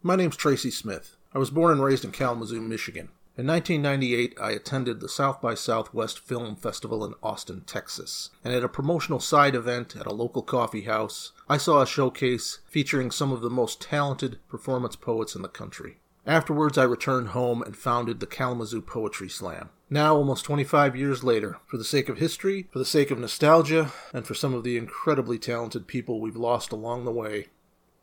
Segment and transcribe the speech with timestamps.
[0.00, 1.16] My name's Tracy Smith.
[1.34, 3.08] I was born and raised in Kalamazoo, Michigan.
[3.36, 8.62] In 1998, I attended the South by Southwest Film Festival in Austin, Texas, and at
[8.62, 13.32] a promotional side event at a local coffee house, I saw a showcase featuring some
[13.32, 15.98] of the most talented performance poets in the country.
[16.24, 19.70] Afterwards, I returned home and founded the Kalamazoo Poetry Slam.
[19.90, 23.92] Now, almost 25 years later, for the sake of history, for the sake of nostalgia,
[24.12, 27.48] and for some of the incredibly talented people we've lost along the way,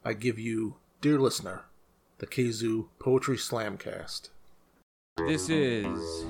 [0.04, 1.64] I give you, dear listener,
[2.20, 4.30] the Kzoo Poetry Slamcast.
[5.18, 6.26] This is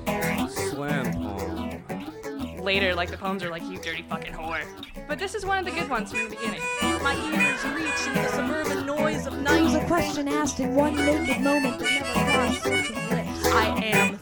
[0.70, 2.62] Slam Poem.
[2.64, 4.64] Later, like the poems are like, you dirty fucking whore.
[5.08, 6.62] But this is one of the good ones from the beginning.
[7.04, 9.62] My ears reach into the suburban noise of It night.
[9.62, 13.46] was a question asked in one naked moment that never crossed such lips.
[13.54, 14.18] I am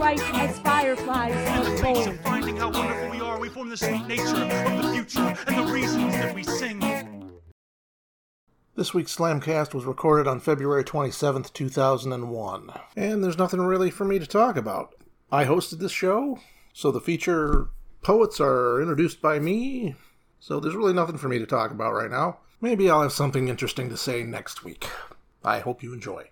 [0.00, 3.76] bright as fireflies In the of of finding how wonderful we are, we form the
[3.76, 6.80] sweet nature of the future and the reasons that we sing.
[8.76, 12.70] This week's Slamcast was recorded on February 27th, 2001.
[12.96, 14.94] And there's nothing really for me to talk about.
[15.30, 16.38] I hosted this show,
[16.72, 17.68] so the feature
[18.02, 19.96] poets are introduced by me,
[20.38, 22.38] so there's really nothing for me to talk about right now.
[22.62, 24.86] Maybe I'll have something interesting to say next week.
[25.44, 26.30] I hope you enjoy.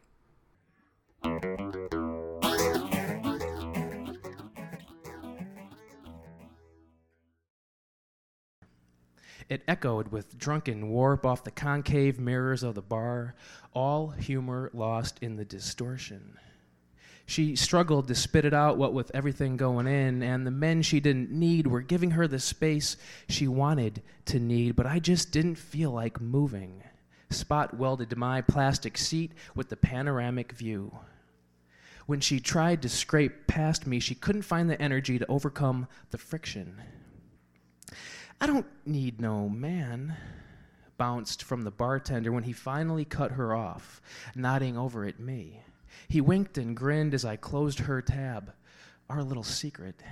[9.48, 13.34] It echoed with drunken warp off the concave mirrors of the bar,
[13.72, 16.38] all humor lost in the distortion.
[17.24, 20.98] She struggled to spit it out, what with everything going in, and the men she
[20.98, 22.96] didn't need were giving her the space
[23.28, 26.82] she wanted to need, but I just didn't feel like moving.
[27.30, 30.98] Spot welded to my plastic seat with the panoramic view.
[32.06, 36.16] When she tried to scrape past me, she couldn't find the energy to overcome the
[36.16, 36.80] friction.
[38.40, 40.16] I don't need no man,
[40.96, 44.00] bounced from the bartender when he finally cut her off,
[44.36, 45.60] nodding over at me.
[46.08, 48.52] He winked and grinned as I closed her tab.
[49.10, 50.02] Our little secret.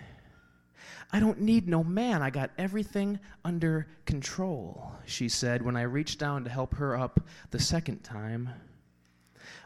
[1.12, 2.22] I don't need no man.
[2.22, 7.20] I got everything under control, she said when I reached down to help her up
[7.50, 8.48] the second time.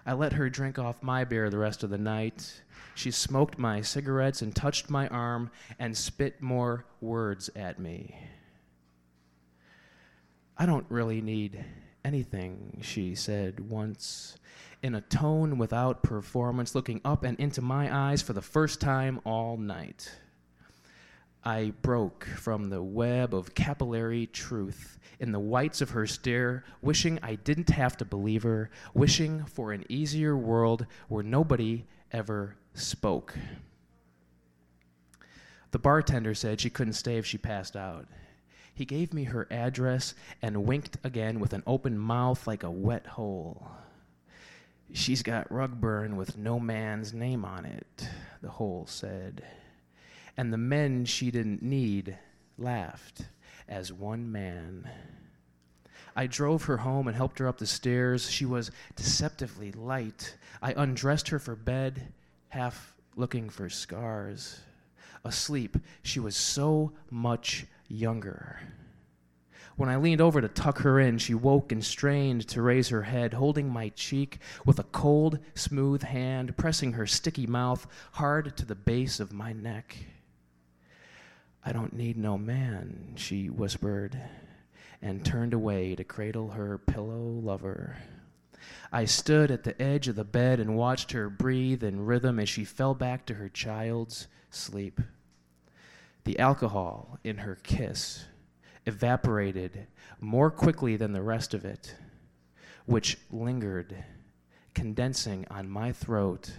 [0.04, 2.60] I let her drink off my beer the rest of the night.
[2.94, 8.16] She smoked my cigarettes and touched my arm and spit more words at me.
[10.60, 11.64] I don't really need
[12.04, 14.36] anything, she said once,
[14.82, 19.22] in a tone without performance, looking up and into my eyes for the first time
[19.24, 20.18] all night.
[21.42, 27.18] I broke from the web of capillary truth in the whites of her stare, wishing
[27.22, 33.34] I didn't have to believe her, wishing for an easier world where nobody ever spoke.
[35.70, 38.06] The bartender said she couldn't stay if she passed out.
[38.80, 43.06] He gave me her address and winked again with an open mouth like a wet
[43.08, 43.70] hole.
[44.94, 48.08] She's got rug burn with no man's name on it,
[48.40, 49.44] the hole said.
[50.34, 52.16] And the men she didn't need
[52.56, 53.26] laughed
[53.68, 54.88] as one man.
[56.16, 58.30] I drove her home and helped her up the stairs.
[58.30, 60.38] She was deceptively light.
[60.62, 62.14] I undressed her for bed,
[62.48, 64.58] half looking for scars.
[65.22, 68.60] Asleep, she was so much younger.
[69.76, 73.02] When I leaned over to tuck her in, she woke and strained to raise her
[73.02, 78.66] head, holding my cheek with a cold, smooth hand, pressing her sticky mouth hard to
[78.66, 79.96] the base of my neck.
[81.64, 84.20] I don't need no man, she whispered,
[85.02, 87.96] and turned away to cradle her pillow lover.
[88.92, 92.48] I stood at the edge of the bed and watched her breathe in rhythm as
[92.48, 95.00] she fell back to her child's sleep.
[96.24, 98.26] The alcohol in her kiss
[98.86, 99.86] evaporated
[100.20, 101.96] more quickly than the rest of it,
[102.86, 104.04] which lingered,
[104.74, 106.52] condensing on my throat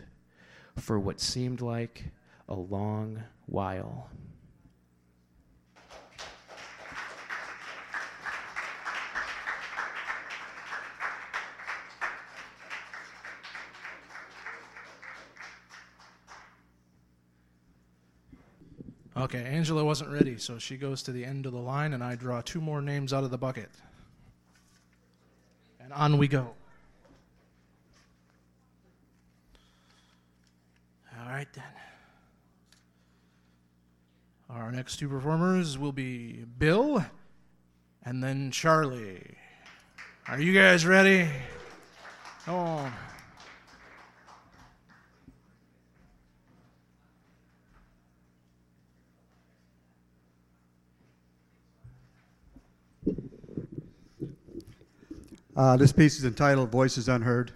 [0.75, 2.05] for what seemed like
[2.47, 4.09] a long while.
[19.15, 22.15] Okay, Angela wasn't ready, so she goes to the end of the line, and I
[22.15, 23.69] draw two more names out of the bucket.
[25.81, 26.53] And on we go.
[31.19, 31.63] All right, then.
[34.49, 37.05] Our next two performers will be Bill
[38.03, 39.37] and then Charlie.
[40.27, 41.29] Are you guys ready?
[42.45, 42.93] Come on.
[55.61, 57.51] Uh, this piece is entitled Voices Unheard.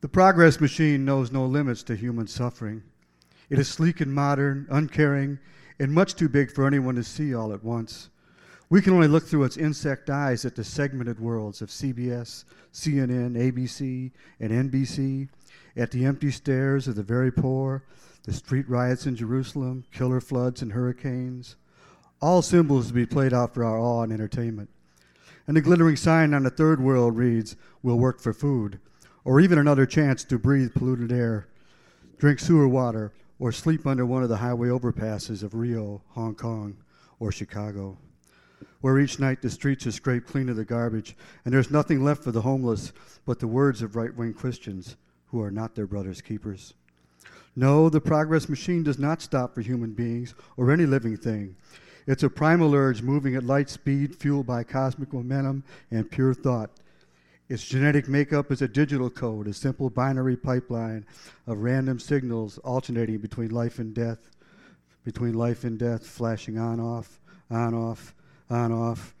[0.00, 2.82] The progress machine knows no limits to human suffering.
[3.50, 5.38] It is sleek and modern, uncaring,
[5.78, 8.08] and much too big for anyone to see all at once.
[8.70, 13.36] We can only look through its insect eyes at the segmented worlds of CBS, CNN,
[13.36, 15.28] ABC, and NBC,
[15.76, 17.84] at the empty stares of the very poor,
[18.22, 21.56] the street riots in Jerusalem, killer floods and hurricanes,
[22.22, 24.70] all symbols to be played out for our awe and entertainment.
[25.46, 28.78] And the glittering sign on the third world reads, We'll work for food,
[29.24, 31.48] or even another chance to breathe polluted air,
[32.18, 36.76] drink sewer water, or sleep under one of the highway overpasses of Rio, Hong Kong,
[37.18, 37.98] or Chicago,
[38.80, 42.22] where each night the streets are scraped clean of the garbage, and there's nothing left
[42.22, 42.92] for the homeless
[43.26, 44.96] but the words of right wing Christians
[45.26, 46.74] who are not their brother's keepers.
[47.54, 51.56] No, the progress machine does not stop for human beings or any living thing.
[52.06, 56.70] It's a primal urge moving at light speed, fueled by cosmic momentum and pure thought.
[57.48, 61.04] Its genetic makeup is a digital code, a simple binary pipeline
[61.46, 64.30] of random signals alternating between life and death,
[65.04, 67.20] between life and death, flashing on, off,
[67.50, 68.14] on, off,
[68.50, 69.14] on, off.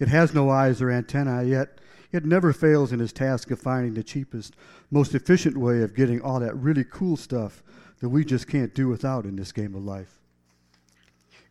[0.00, 1.78] It has no eyes or antennae, yet
[2.10, 4.54] it never fails in its task of finding the cheapest,
[4.90, 7.62] most efficient way of getting all that really cool stuff
[8.00, 10.23] that we just can't do without in this game of life.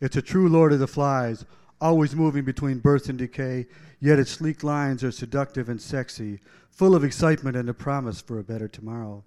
[0.02, 1.46] It's a true Lord of the Flies,
[1.80, 3.68] always moving between birth and decay,
[4.00, 8.40] yet its sleek lines are seductive and sexy, full of excitement and the promise for
[8.40, 9.24] a better tomorrow.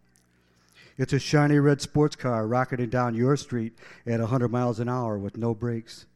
[0.99, 5.19] It's a shiny red sports car rocketing down your street at 100 miles an hour
[5.19, 6.07] with no brakes.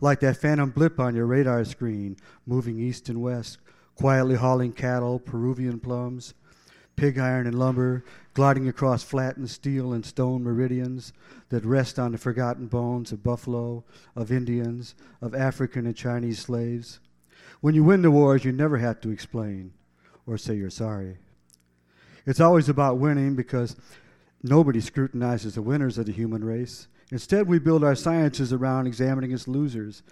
[0.00, 3.58] Like that phantom blip on your radar screen, moving east and west,
[3.94, 6.34] quietly hauling cattle, Peruvian plums,
[6.96, 8.04] pig iron and lumber,
[8.34, 11.12] gliding across flattened steel and stone meridians
[11.48, 13.84] that rest on the forgotten bones of buffalo,
[14.16, 16.98] of Indians, of African and Chinese slaves.
[17.60, 19.72] When you win the wars, you never have to explain
[20.26, 21.18] or say you're sorry.
[22.26, 23.76] It's always about winning because
[24.42, 26.88] nobody scrutinizes the winners of the human race.
[27.10, 30.02] Instead, we build our sciences around examining its losers.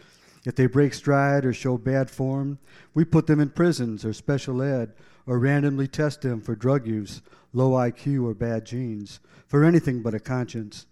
[0.45, 2.59] If they break stride or show bad form,
[2.95, 4.93] we put them in prisons or special ed
[5.27, 7.23] or randomly test them for drug use,
[7.53, 10.87] low IQ, or bad genes, for anything but a conscience.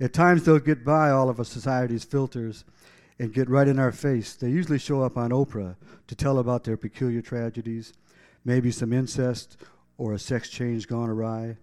[0.00, 2.64] At times, they'll get by all of a society's filters
[3.18, 4.34] and get right in our face.
[4.34, 5.76] They usually show up on Oprah
[6.06, 7.92] to tell about their peculiar tragedies,
[8.44, 9.58] maybe some incest
[9.98, 11.56] or a sex change gone awry.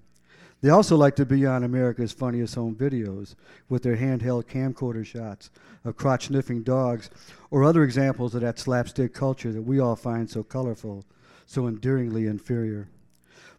[0.62, 3.36] They also like to be on America's Funniest Home Videos
[3.69, 5.50] with their handheld camcorder shots
[5.86, 7.10] of crotch sniffing dogs
[7.51, 11.06] or other examples of that slapstick culture that we all find so colorful
[11.48, 12.90] so endearingly inferior.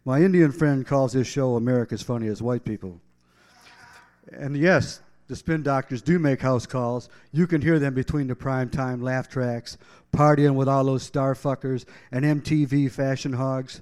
[0.05, 3.01] My Indian friend calls this show America's Funniest White People.
[4.31, 7.09] And yes, the spin doctors do make house calls.
[7.33, 9.77] You can hear them between the prime time laugh tracks,
[10.15, 13.81] partying with all those star fuckers and MTV fashion hogs.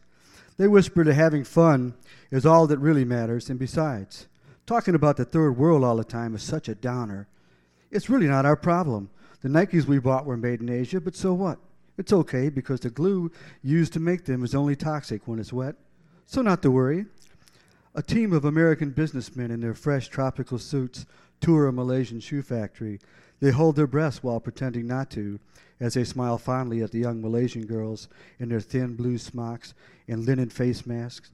[0.58, 1.94] They whisper that having fun
[2.32, 4.28] is all that really matters, and besides,
[4.66, 7.28] talking about the third world all the time is such a downer.
[7.92, 9.12] It's really not our problem.
[9.42, 11.60] The Nikes we bought were made in Asia, but so what?
[11.96, 13.32] It's okay because the glue
[13.62, 15.76] used to make them is only toxic when it's wet.
[16.30, 17.06] So, not to worry.
[17.96, 21.06] A team of American businessmen in their fresh tropical suits
[21.40, 23.00] tour a Malaysian shoe factory.
[23.40, 25.40] They hold their breaths while pretending not to,
[25.80, 29.74] as they smile fondly at the young Malaysian girls in their thin blue smocks
[30.06, 31.32] and linen face masks.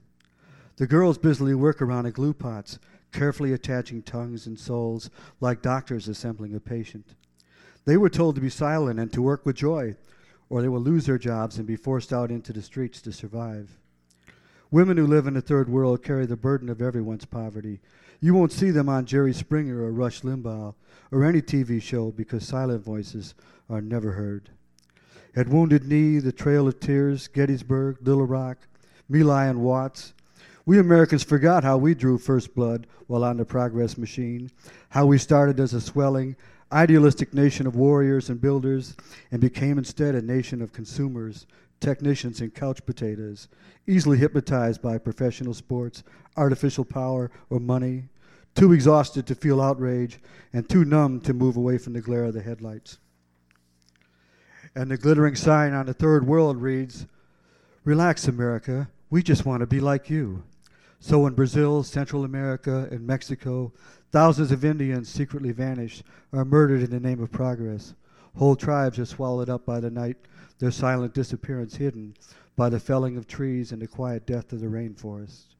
[0.76, 2.78] The girls busily work around the glue pots,
[3.10, 5.10] carefully attaching tongues and soles
[5.40, 7.16] like doctors assembling a patient.
[7.84, 9.96] They were told to be silent and to work with joy,
[10.48, 13.76] or they will lose their jobs and be forced out into the streets to survive.
[14.70, 17.80] Women who live in the third world carry the burden of everyone's poverty.
[18.20, 20.74] You won't see them on Jerry Springer or Rush Limbaugh
[21.12, 23.34] or any TV show because silent voices
[23.68, 24.50] are never heard.
[25.36, 28.58] At Wounded Knee, The Trail of Tears, Gettysburg, Little Rock,
[29.08, 30.14] Lai and Watts,
[30.66, 34.50] we Americans forgot how we drew first blood while on the progress machine,
[34.88, 36.36] how we started as a swelling,
[36.72, 38.96] idealistic nation of warriors and builders
[39.30, 41.46] and became instead a nation of consumers,
[41.84, 43.48] technicians, and couch potatoes,
[43.86, 46.02] easily hypnotized by professional sports,
[46.36, 48.08] artificial power, or money,
[48.54, 50.18] too exhausted to feel outrage,
[50.52, 52.98] and too numb to move away from the glare of the headlights.
[54.74, 57.06] And the glittering sign on the third world reads,
[57.84, 60.42] Relax, America, we just want to be like you.
[61.00, 63.72] So in Brazil, Central America, and Mexico,
[64.10, 67.94] thousands of Indians secretly vanish, are murdered in the name of progress.
[68.36, 70.16] Whole tribes are swallowed up by the night,
[70.58, 72.14] their silent disappearance hidden
[72.56, 75.54] by the felling of trees and the quiet death of the rainforest,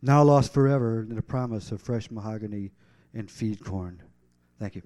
[0.00, 2.70] now lost forever in the promise of fresh mahogany
[3.14, 4.02] and feed corn.
[4.60, 4.82] Thank you.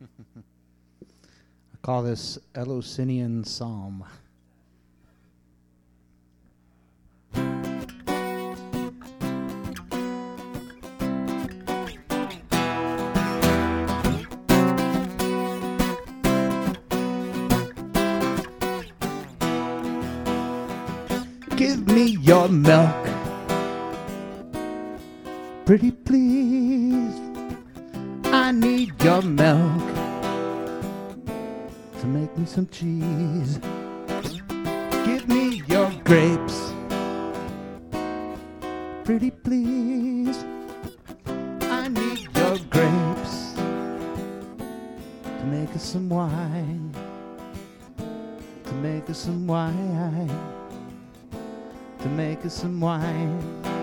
[0.08, 4.04] I call this Eleusinian Psalm.
[21.98, 23.04] Me your milk,
[25.64, 27.14] pretty please.
[28.26, 29.82] I need your milk
[31.98, 33.58] to make me some cheese.
[35.06, 36.72] Give me your grapes,
[39.02, 40.44] pretty please.
[41.62, 43.54] I need your grapes
[45.38, 46.94] to make us some wine,
[48.66, 50.30] to make us some wine,
[52.00, 53.77] to make us some wine.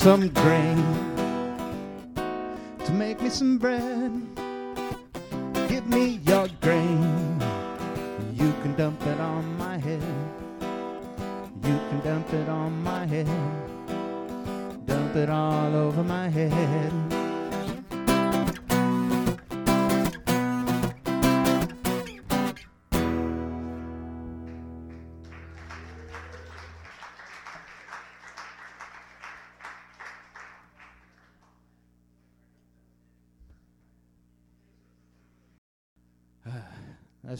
[0.00, 0.78] Some grain
[2.86, 3.99] to make me some bread.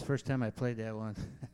[0.05, 1.15] First time I played that one.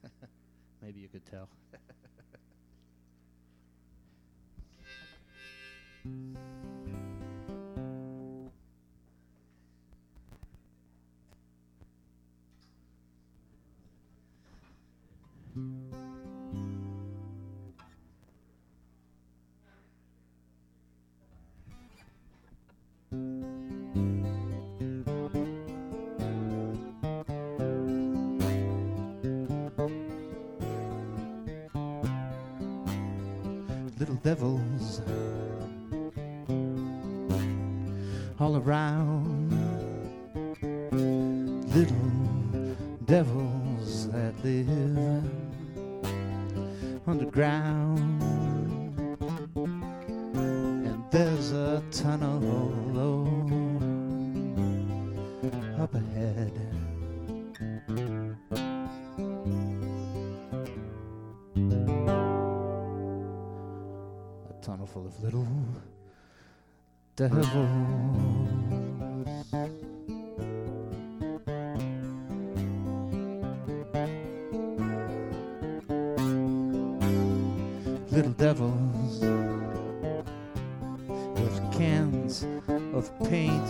[82.98, 83.70] of paint.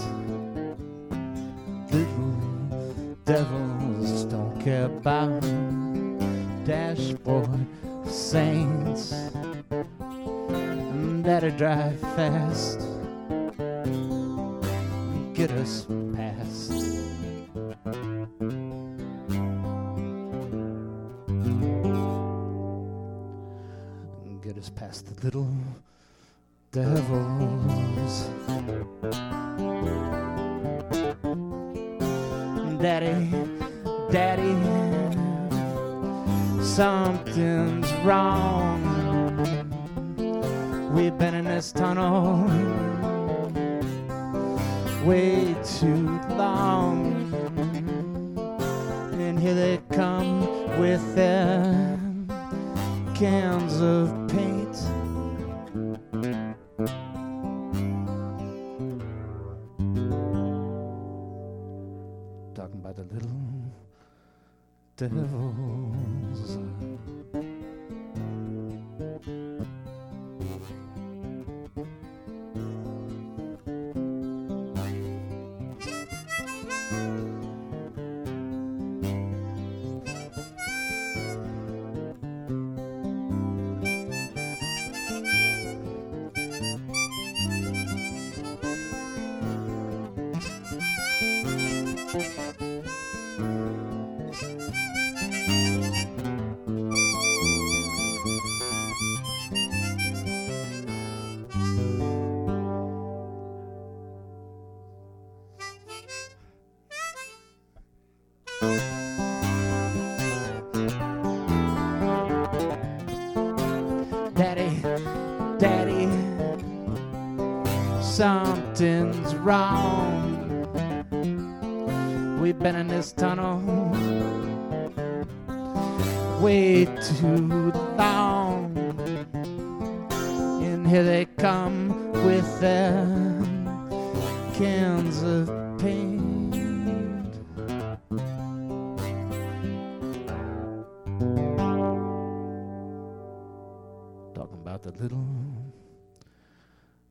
[1.92, 5.42] Little devils don't care about
[6.66, 7.66] dashboard
[8.06, 9.14] saints
[11.24, 12.80] that'll drive fast
[15.34, 15.86] get us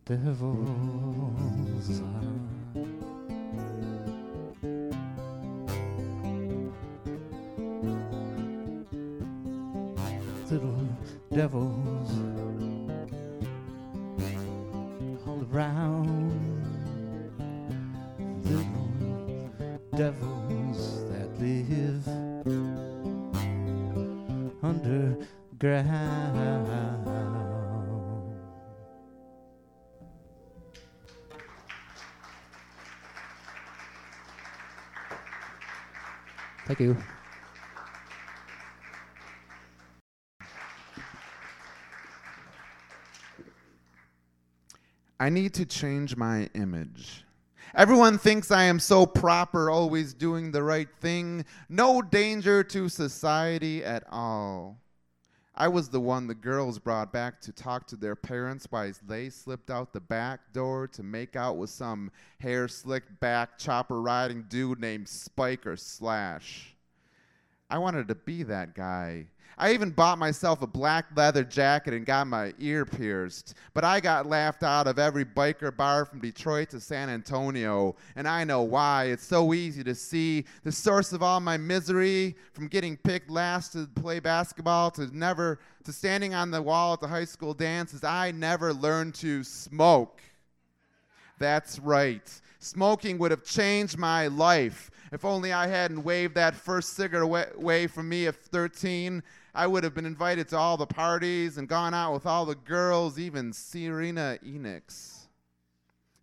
[0.06, 0.56] devils.
[10.48, 10.76] Little
[11.32, 11.86] devils
[36.76, 36.97] Thank you.
[45.19, 47.25] I need to change my image.
[47.75, 53.82] Everyone thinks I am so proper, always doing the right thing, no danger to society
[53.82, 54.78] at all.
[55.58, 59.30] I was the one the girls brought back to talk to their parents while they
[59.30, 64.45] slipped out the back door to make out with some hair slicked back chopper riding
[64.50, 66.75] dude named Spike or Slash.
[67.69, 69.26] I wanted to be that guy.
[69.59, 73.55] I even bought myself a black leather jacket and got my ear pierced.
[73.73, 77.97] But I got laughed out of every biker bar from Detroit to San Antonio.
[78.17, 79.05] And I know why.
[79.05, 83.73] It's so easy to see the source of all my misery from getting picked last
[83.73, 88.05] to play basketball to never to standing on the wall at the high school dances.
[88.05, 90.21] I never learned to smoke.
[91.39, 92.31] That's right.
[92.59, 94.91] Smoking would have changed my life.
[95.12, 99.23] If only I hadn't waved that first cigarette away, from me at 13,
[99.54, 102.54] I would have been invited to all the parties and gone out with all the
[102.54, 105.16] girls, even Serena Enix.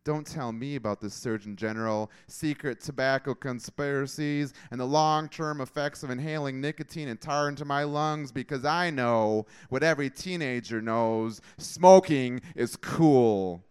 [0.04, 6.04] Don't tell me about the Surgeon General, secret tobacco conspiracies, and the long term effects
[6.04, 11.40] of inhaling nicotine and tar into my lungs because I know what every teenager knows
[11.58, 13.64] smoking is cool.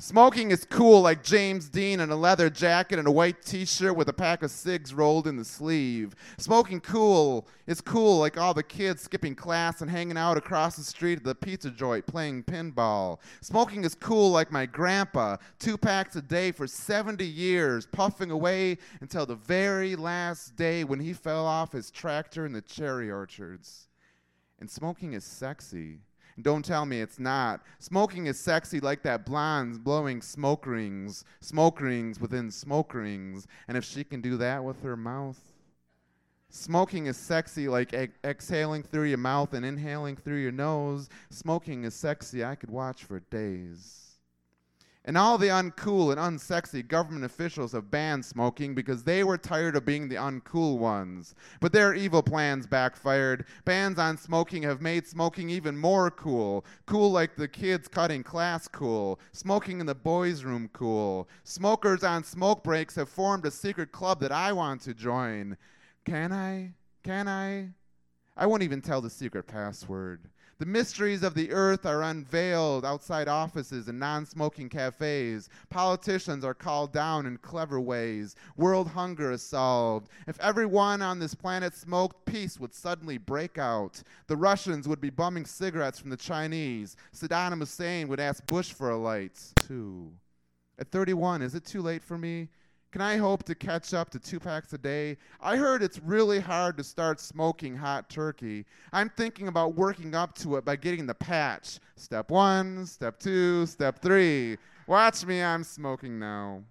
[0.00, 3.96] Smoking is cool like James Dean in a leather jacket and a white t shirt
[3.96, 6.14] with a pack of cigs rolled in the sleeve.
[6.38, 10.84] Smoking cool is cool like all the kids skipping class and hanging out across the
[10.84, 13.18] street at the pizza joint playing pinball.
[13.40, 18.78] Smoking is cool like my grandpa, two packs a day for 70 years, puffing away
[19.00, 23.88] until the very last day when he fell off his tractor in the cherry orchards.
[24.60, 26.02] And smoking is sexy.
[26.40, 27.62] Don't tell me it's not.
[27.78, 33.46] Smoking is sexy like that blonde blowing smoke rings, smoke rings within smoke rings.
[33.66, 35.40] And if she can do that with her mouth,
[36.50, 37.92] smoking is sexy like
[38.24, 41.08] exhaling through your mouth and inhaling through your nose.
[41.30, 42.44] Smoking is sexy.
[42.44, 44.07] I could watch for days.
[45.08, 49.74] And all the uncool and unsexy government officials have banned smoking because they were tired
[49.74, 51.34] of being the uncool ones.
[51.60, 53.46] But their evil plans backfired.
[53.64, 56.66] Bans on smoking have made smoking even more cool.
[56.84, 59.18] Cool like the kids cutting class cool.
[59.32, 61.26] Smoking in the boys' room cool.
[61.42, 65.56] Smokers on smoke breaks have formed a secret club that I want to join.
[66.04, 66.74] Can I?
[67.02, 67.70] Can I?
[68.36, 70.28] I won't even tell the secret password.
[70.58, 75.48] The mysteries of the earth are unveiled outside offices and non smoking cafes.
[75.70, 78.34] Politicians are called down in clever ways.
[78.56, 80.08] World hunger is solved.
[80.26, 84.02] If everyone on this planet smoked, peace would suddenly break out.
[84.26, 86.96] The Russians would be bumming cigarettes from the Chinese.
[87.14, 90.10] Saddam Hussein would ask Bush for a light, too.
[90.76, 92.48] At 31, is it too late for me?
[92.90, 95.18] Can I hope to catch up to two packs a day?
[95.42, 98.64] I heard it's really hard to start smoking hot turkey.
[98.94, 101.80] I'm thinking about working up to it by getting the patch.
[101.96, 104.56] Step one, step two, step three.
[104.86, 106.62] Watch me, I'm smoking now.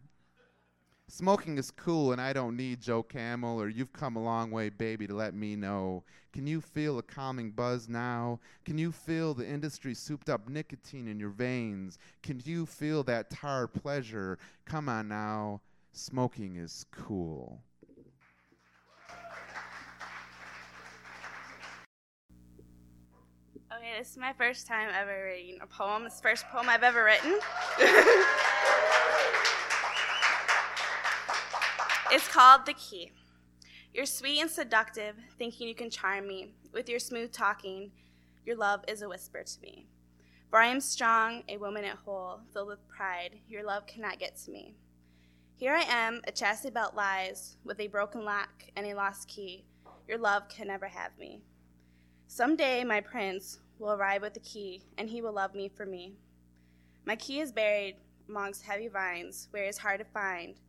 [1.08, 4.70] Smoking is cool, and I don't need Joe Camel or You've Come a Long Way,
[4.70, 6.04] Baby, to let me know.
[6.34, 8.40] Can you feel a calming buzz now?
[8.66, 12.00] Can you feel the industry souped up nicotine in your veins?
[12.24, 14.38] Can you feel that tar pleasure?
[14.66, 15.62] Come on now.
[15.98, 17.64] Smoking is cool.
[23.76, 26.06] Okay, this is my first time ever reading a poem.
[26.06, 27.32] It's the first poem I've ever written.
[32.12, 33.12] it's called The Key.
[33.92, 36.54] You're sweet and seductive, thinking you can charm me.
[36.74, 37.90] With your smooth talking,
[38.46, 39.88] your love is a whisper to me.
[40.52, 43.40] For I am strong, a woman at whole, filled with pride.
[43.50, 44.76] Your love cannot get to me.
[45.60, 49.66] Here I am, a chastity belt lies, with a broken lock and a lost key.
[50.08, 51.42] Your love can never have me.
[52.28, 56.14] Someday my prince will arrive with the key, and he will love me for me.
[57.06, 57.96] My key is buried
[58.30, 60.60] amongst heavy vines, where it is hard to find.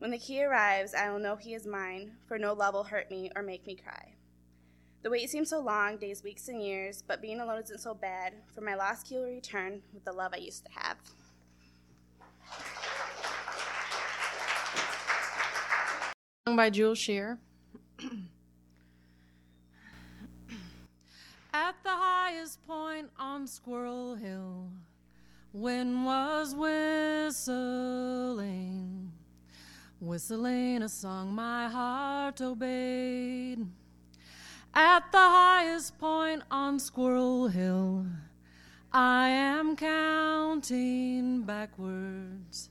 [0.00, 3.10] When the key arrives, I will know he is mine, for no love will hurt
[3.10, 4.16] me or make me cry.
[5.02, 8.34] The wait seems so long, days, weeks, and years, but being alone isn't so bad,
[8.54, 10.98] for my lost key will return with the love I used to have.
[16.54, 17.40] By Jules Shear.
[21.52, 24.70] At the highest point on Squirrel Hill,
[25.52, 27.50] wind was whistling,
[29.98, 33.66] whistling a song my heart obeyed.
[34.72, 38.06] At the highest point on Squirrel Hill,
[38.92, 42.70] I am counting backwards.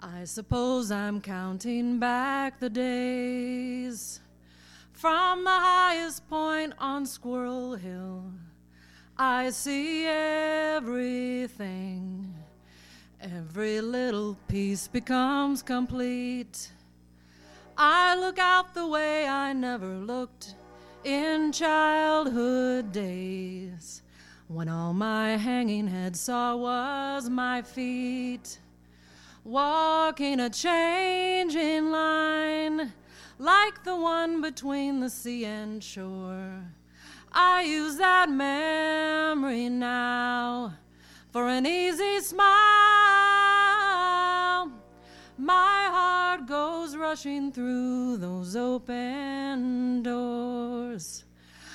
[0.00, 4.20] I suppose I'm counting back the days
[4.92, 8.30] from the highest point on Squirrel Hill.
[9.16, 11.52] I see everything.
[13.20, 16.70] Every little piece becomes complete.
[17.76, 20.54] I look out the way I never looked
[21.02, 24.02] in childhood days
[24.46, 28.60] when all my hanging head saw was my feet
[29.44, 32.92] walking a changing line
[33.38, 36.64] like the one between the sea and shore.
[37.32, 40.74] I use that memory now
[41.30, 42.48] for an easy smile.
[45.36, 51.24] My heart goes rushing through those open doors.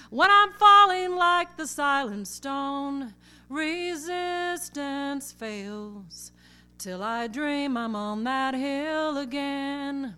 [0.09, 3.13] When I'm falling like the silent stone,
[3.49, 6.32] resistance fails
[6.83, 10.17] till I dream I'm on that hill again.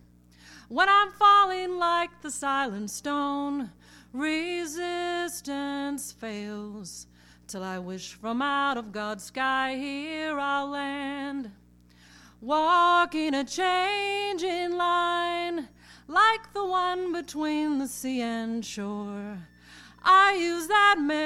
[0.67, 3.69] When I'm falling like the silent stone,
[4.11, 5.31] resistance
[6.11, 7.05] fails
[7.45, 11.51] till I wish from out of God's sky here I'll land.
[12.41, 15.67] Walking a changing line
[16.07, 19.37] like the one between the sea and shore.
[20.03, 21.24] I use that memory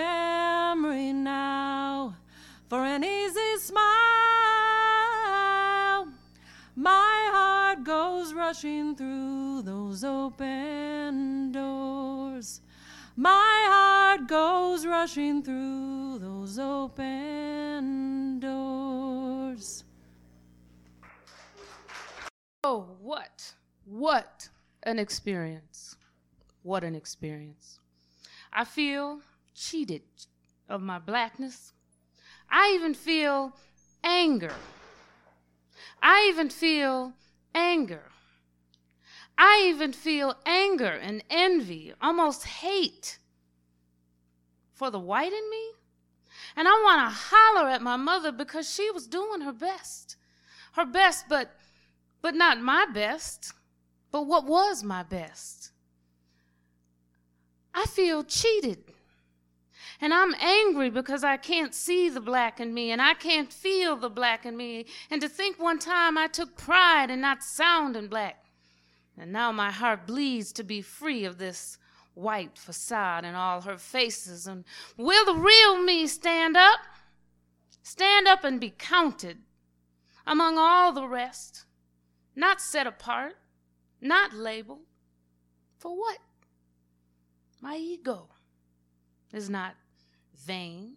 [8.29, 12.61] goes rushing through those open doors.
[13.15, 19.83] My heart goes rushing through those open doors.
[22.63, 23.55] Oh, what?
[23.85, 24.49] What
[24.83, 25.95] an experience.
[26.61, 27.79] What an experience.
[28.53, 29.21] I feel
[29.55, 30.03] cheated
[30.67, 31.73] of my blackness.
[32.47, 33.53] I even feel
[34.03, 34.53] anger.
[36.03, 37.13] I even feel
[37.55, 38.03] anger.
[39.41, 43.19] I even feel anger and envy, almost hate
[44.73, 45.71] for the white in me.
[46.57, 50.17] And I want to holler at my mother because she was doing her best.
[50.73, 51.55] Her best, but
[52.21, 53.53] but not my best.
[54.11, 55.71] But what was my best?
[57.73, 58.83] I feel cheated.
[60.01, 63.95] And I'm angry because I can't see the black in me and I can't feel
[63.95, 64.85] the black in me.
[65.09, 68.38] And to think one time I took pride in not sounding black.
[69.19, 71.77] And now my heart bleeds to be free of this
[72.13, 74.47] white facade and all her faces.
[74.47, 74.63] And
[74.95, 76.79] will the real me stand up?
[77.83, 79.39] Stand up and be counted
[80.25, 81.65] among all the rest,
[82.33, 83.35] not set apart,
[83.99, 84.85] not labeled.
[85.77, 86.19] For what?
[87.61, 88.29] My ego
[89.33, 89.75] is not
[90.45, 90.93] vain,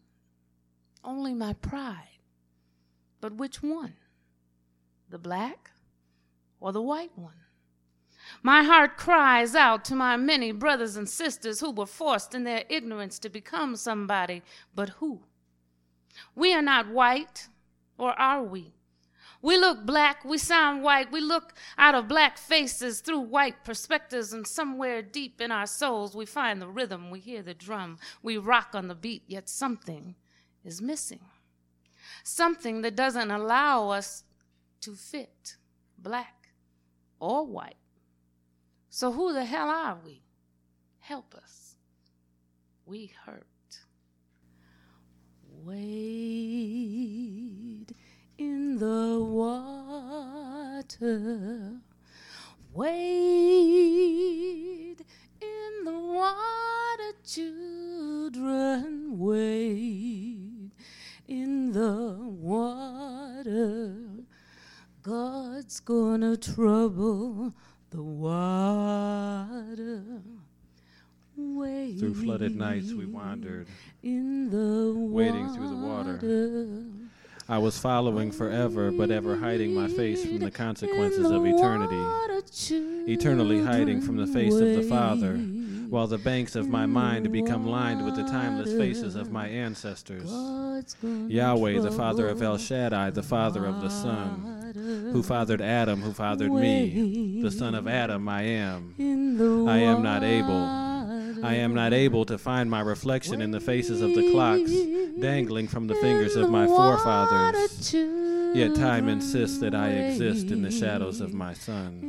[1.02, 2.20] only my pride.
[3.20, 3.94] But which one?
[5.08, 5.70] The black
[6.60, 7.41] or the white one.
[8.42, 12.64] My heart cries out to my many brothers and sisters who were forced in their
[12.68, 14.42] ignorance to become somebody,
[14.74, 15.20] but who?
[16.34, 17.48] We are not white,
[17.98, 18.74] or are we?
[19.40, 24.32] We look black, we sound white, we look out of black faces through white perspectives,
[24.32, 28.38] and somewhere deep in our souls we find the rhythm, we hear the drum, we
[28.38, 30.14] rock on the beat, yet something
[30.64, 31.20] is missing.
[32.22, 34.22] Something that doesn't allow us
[34.82, 35.56] to fit
[35.98, 36.50] black
[37.18, 37.74] or white.
[38.94, 40.20] So who the hell are we?
[40.98, 41.76] Help us.
[42.84, 43.46] We hurt.
[45.64, 45.86] Wade
[48.36, 51.00] in the water.
[52.74, 52.92] Wade
[55.40, 59.18] in the water, children.
[59.18, 60.72] Wade
[61.26, 63.96] in the water.
[65.00, 67.54] God's gonna trouble
[67.92, 70.02] the water.
[71.36, 73.66] Wade Through flooded nights we wandered,
[74.02, 76.18] in the wading through the water.
[77.48, 83.62] I was following forever, but ever hiding my face from the consequences of eternity, eternally
[83.62, 85.38] hiding from the face of the Father,
[85.92, 90.24] while the banks of my mind become lined with the timeless faces of my ancestors.
[91.02, 94.72] Yahweh, the Father of El Shaddai, the Father of the Son,
[95.12, 98.94] who fathered Adam, who fathered me, the Son of Adam I am.
[99.68, 100.64] I am not able.
[101.44, 104.72] I am not able to find my reflection in the faces of the clocks
[105.20, 107.92] dangling from the fingers of my forefathers.
[107.92, 112.00] Yet time insists that I exist in the shadows of my son.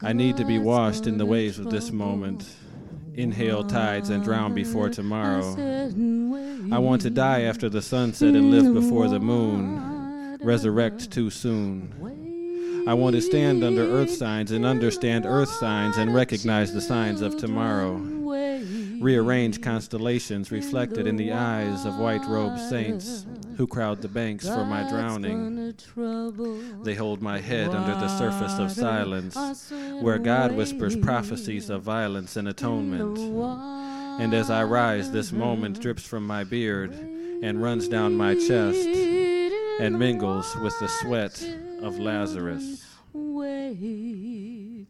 [0.00, 2.48] I need to be washed in the waves of this moment,
[3.14, 5.54] inhale tides and drown before tomorrow.
[6.70, 12.84] I want to die after the sunset and live before the moon, resurrect too soon.
[12.86, 17.20] I want to stand under earth signs and understand earth signs and recognize the signs
[17.20, 17.96] of tomorrow.
[19.00, 24.64] Rearrange constellations reflected in the eyes of white robed saints who crowd the banks for
[24.64, 25.74] my drowning.
[26.82, 29.36] They hold my head under the surface of silence,
[30.00, 33.18] where God whispers prophecies of violence and atonement.
[34.20, 38.86] And as I rise, this moment drips from my beard and runs down my chest
[39.80, 41.42] and mingles with the sweat
[41.82, 42.84] of Lazarus.
[43.12, 44.86] Wade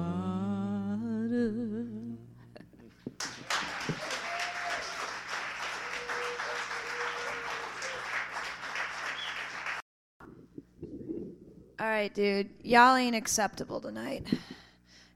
[11.81, 12.51] All right, dude.
[12.63, 14.27] Y'all ain't acceptable tonight.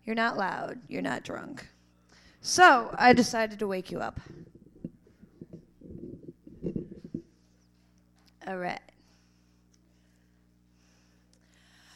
[0.04, 0.78] You're not loud.
[0.88, 1.66] You're not drunk.
[2.40, 4.20] So I decided to wake you up.
[8.46, 8.80] All right.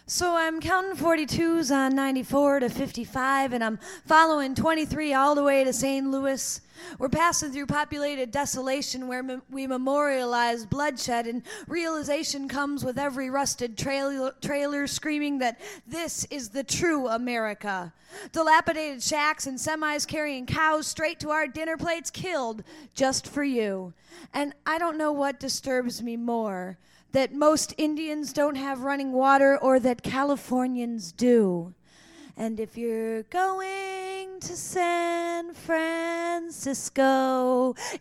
[0.09, 5.65] So I'm counting 42s on 94 to 55, and I'm following 23 all the way
[5.65, 6.09] to St.
[6.09, 6.61] Louis.
[7.01, 13.77] We're passing through populated desolation where we memorialize bloodshed, and realization comes with every rusted
[13.77, 17.93] trailer, trailer screaming that this is the true America.
[18.31, 22.63] Dilapidated shacks and semis carrying cows straight to our dinner plates, killed
[22.95, 23.93] just for you.
[24.33, 26.79] And I don't know what disturbs me more
[27.17, 31.73] that most Indians don't have running water or that Californians do.
[32.39, 36.95] And if you're going to San Francisco,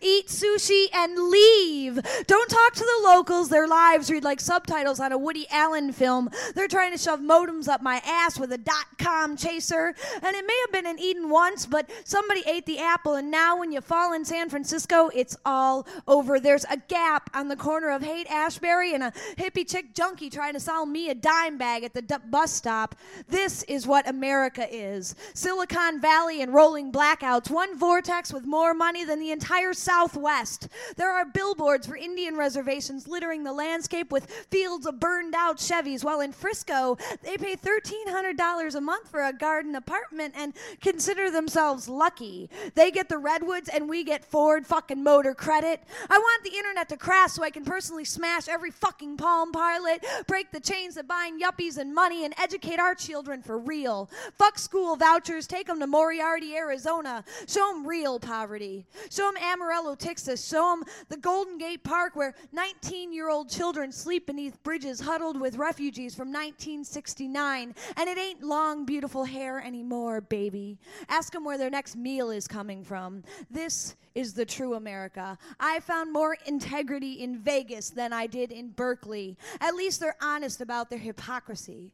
[0.02, 1.98] eat sushi and leave.
[2.26, 3.48] Don't talk to the locals.
[3.48, 6.28] Their lives read like subtitles on a Woody Allen film.
[6.54, 9.94] They're trying to shove modems up my ass with a dot com chaser.
[10.22, 13.14] And it may have been in Eden once, but somebody ate the apple.
[13.14, 16.38] And now when you fall in San Francisco, it's all over.
[16.38, 20.52] There's a gap on the corner of Haight Ashbury and a hippie chick junkie trying
[20.52, 22.94] to sell me a dime bag at the d- bus stop.
[23.28, 29.04] This is what America is Silicon Valley and rolling blackouts, one vortex with more money
[29.04, 30.68] than the entire Southwest.
[30.96, 36.02] There are billboards for Indian reservations littering the landscape with fields of burned out Chevys,
[36.02, 41.88] while in Frisco, they pay $1,300 a month for a garden apartment and consider themselves
[41.88, 42.50] lucky.
[42.74, 45.84] They get the Redwoods and we get Ford fucking motor credit.
[46.10, 50.04] I want the internet to crash so I can personally smash every fucking Palm Pilot,
[50.26, 54.10] break the chains that bind yuppies and money, and educate our children for real.
[54.34, 57.24] Fuck school vouchers, take them to Moriarty, Arizona.
[57.46, 58.84] Show them real poverty.
[59.10, 60.46] Show them Amarillo, Texas.
[60.46, 65.40] Show them the Golden Gate Park where 19 year old children sleep beneath bridges huddled
[65.40, 67.74] with refugees from 1969.
[67.96, 70.78] And it ain't long, beautiful hair anymore, baby.
[71.08, 73.22] Ask them where their next meal is coming from.
[73.50, 75.36] This is the true America.
[75.60, 79.36] I found more integrity in Vegas than I did in Berkeley.
[79.60, 81.92] At least they're honest about their hypocrisy.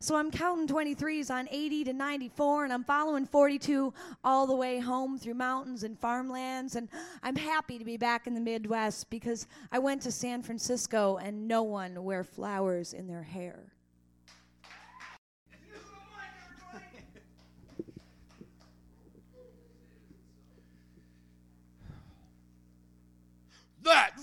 [0.00, 4.78] So I'm counting 23s on 80 to 94, and I'm following 42 all the way
[4.78, 6.76] home through mountains and farmlands.
[6.76, 6.88] And
[7.22, 11.46] I'm happy to be back in the Midwest because I went to San Francisco and
[11.48, 13.73] no one wear flowers in their hair.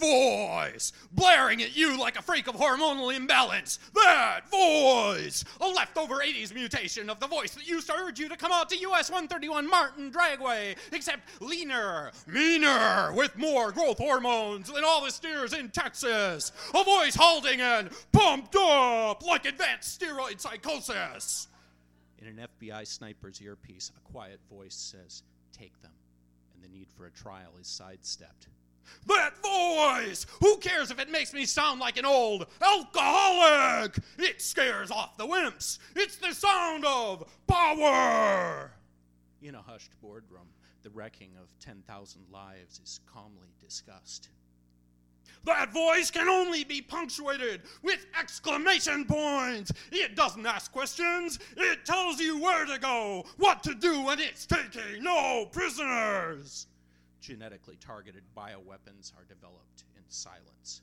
[0.01, 0.91] Voice!
[1.13, 3.79] Blaring at you like a freak of hormonal imbalance!
[3.93, 5.45] That voice!
[5.61, 8.69] A leftover 80s mutation of the voice that used to urge you to come out
[8.69, 15.11] to US 131 Martin Dragway, except leaner, meaner, with more growth hormones than all the
[15.11, 16.51] steers in Texas!
[16.73, 21.47] A voice halting and pumped up like advanced steroid psychosis!
[22.19, 25.91] In an FBI sniper's earpiece, a quiet voice says, Take them.
[26.53, 28.47] And the need for a trial is sidestepped.
[29.07, 30.25] That voice!
[30.39, 33.97] Who cares if it makes me sound like an old alcoholic?
[34.17, 35.79] It scares off the wimps.
[35.95, 38.71] It's the sound of power!
[39.41, 40.49] In a hushed boardroom,
[40.83, 44.29] the wrecking of 10,000 lives is calmly discussed.
[45.43, 49.71] That voice can only be punctuated with exclamation points.
[49.91, 54.45] It doesn't ask questions, it tells you where to go, what to do, and it's
[54.45, 56.67] taking no prisoners
[57.21, 60.81] genetically targeted bioweapons are developed in silence.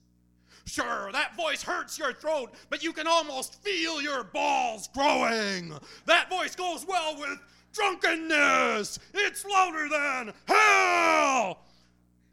[0.65, 5.73] Sure, that voice hurts your throat, but you can almost feel your balls growing.
[6.07, 7.39] That voice goes well with
[7.73, 8.99] drunkenness.
[9.15, 11.61] It's louder than hell.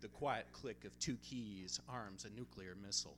[0.02, 3.18] The quiet click of two keys arms a nuclear missile.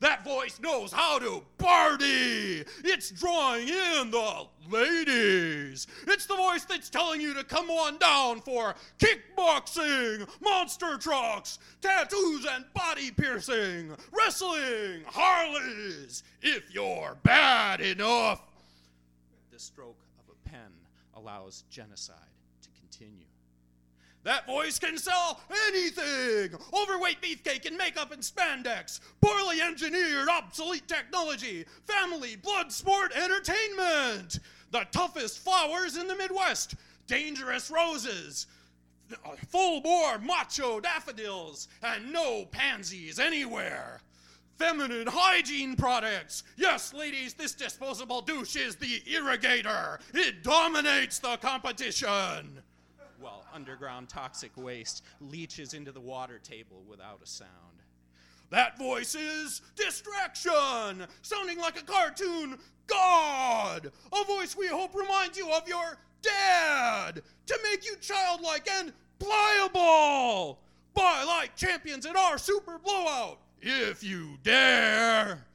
[0.00, 2.64] That voice knows how to party.
[2.84, 5.86] It's drawing in the ladies.
[6.06, 12.46] It's the voice that's telling you to come on down for kickboxing, monster trucks, tattoos
[12.50, 18.42] and body piercing, wrestling, Harleys, if you're bad enough.
[19.50, 20.72] The stroke of a pen
[21.14, 22.16] allows genocide
[22.62, 23.23] to continue.
[24.24, 26.58] That voice can sell anything!
[26.72, 34.40] Overweight beefcake and makeup and spandex, poorly engineered, obsolete technology, family, blood sport, entertainment!
[34.70, 36.74] The toughest flowers in the Midwest,
[37.06, 38.46] dangerous roses,
[39.48, 44.00] full bore macho daffodils, and no pansies anywhere.
[44.56, 46.44] Feminine hygiene products.
[46.56, 50.00] Yes, ladies, this disposable douche is the irrigator.
[50.14, 52.62] It dominates the competition
[53.24, 57.48] while underground toxic waste leaches into the water table without a sound.
[58.50, 63.90] That voice is distraction, sounding like a cartoon god.
[64.12, 70.60] A voice we hope reminds you of your dad to make you childlike and pliable.
[70.92, 75.46] Buy like champions in our super blowout if you dare.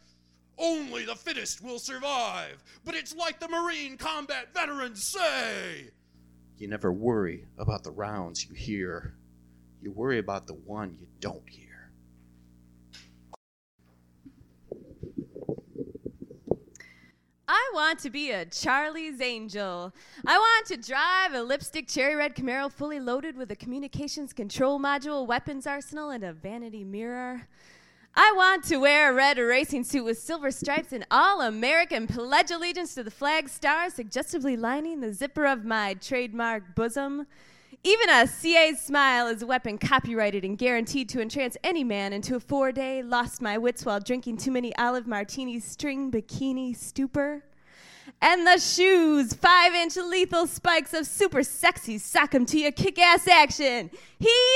[0.58, 5.91] Only the fittest will survive, but it's like the Marine combat veterans say
[6.60, 9.15] you never worry about the rounds you hear.
[9.82, 11.67] You worry about the one you don't hear.
[17.48, 19.93] I want to be a Charlie's Angel.
[20.28, 24.80] I want to drive a lipstick cherry red Camaro fully loaded with a communications control
[24.80, 27.48] module, weapons arsenal, and a vanity mirror.
[28.15, 32.52] I want to wear a red racing suit with silver stripes and all American pledge
[32.52, 37.28] allegiance to the flag star, suggestively lining the zipper of my trademark bosom.
[37.84, 42.36] Even a CA smile is a weapon copyrighted and guaranteed to entrance any man into
[42.36, 47.43] a four day lost my wits while drinking too many olive martini string bikini stupor.
[48.22, 53.00] And the shoes, five inch lethal spikes of super sexy sock 'em to you kick
[53.00, 53.92] ass action.
[54.19, 54.56] Hee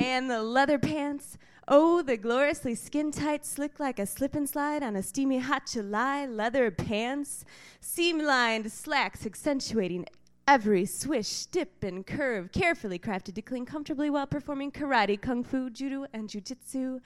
[0.00, 1.38] And the leather pants
[1.70, 5.66] Oh, the gloriously skin tight, slick like a slip and slide on a steamy hot
[5.70, 7.44] July, leather pants,
[7.78, 10.06] seam lined slacks accentuating
[10.46, 15.68] every swish, dip, and curve, carefully crafted to cling comfortably while performing karate, kung fu,
[15.68, 17.00] judo, and jujitsu.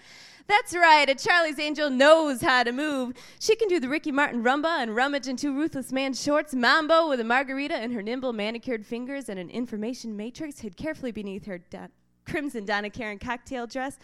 [0.47, 3.15] That's right, a Charlie's Angel knows how to move.
[3.41, 7.19] She can do the Ricky Martin rumba and rummage into Ruthless Man shorts, mambo with
[7.19, 11.59] a margarita in her nimble manicured fingers and an information matrix hid carefully beneath her.
[11.59, 11.89] Da-
[12.25, 13.99] crimson Donna Karan cocktail dress,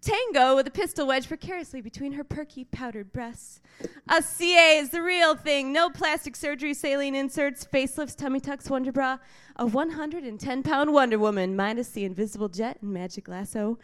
[0.00, 3.60] tango with a pistol wedged precariously between her perky, powdered breasts.
[4.08, 5.72] A CA is the real thing.
[5.72, 9.18] No plastic surgery, saline inserts, facelifts, tummy tucks, wonder bra.
[9.56, 13.78] A 110 pound Wonder Woman, minus the invisible jet and magic lasso.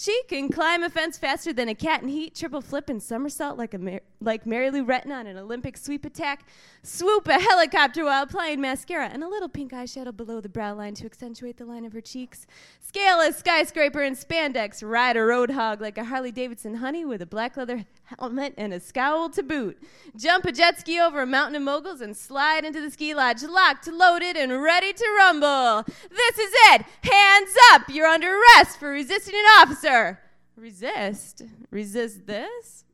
[0.00, 3.58] She can climb a fence faster than a cat in heat, triple flip and somersault
[3.58, 6.46] like a Mar- like Mary Lou Retton on an Olympic sweep attack,
[6.84, 10.94] swoop a helicopter while applying mascara and a little pink eyeshadow below the brow line
[10.94, 12.46] to accentuate the line of her cheeks,
[12.80, 17.26] scale a skyscraper in spandex, ride a roadhog like a Harley Davidson honey with a
[17.26, 17.84] black leather
[18.18, 19.82] helmet and a scowl to boot,
[20.16, 23.42] jump a jet ski over a mountain of moguls and slide into the ski lodge,
[23.42, 25.84] locked, loaded, and ready to rumble.
[26.10, 26.84] This is it.
[27.02, 27.82] Hands up.
[27.88, 30.20] You're under arrest for resisting an officer.
[30.56, 31.42] Resist?
[31.70, 32.84] Resist this?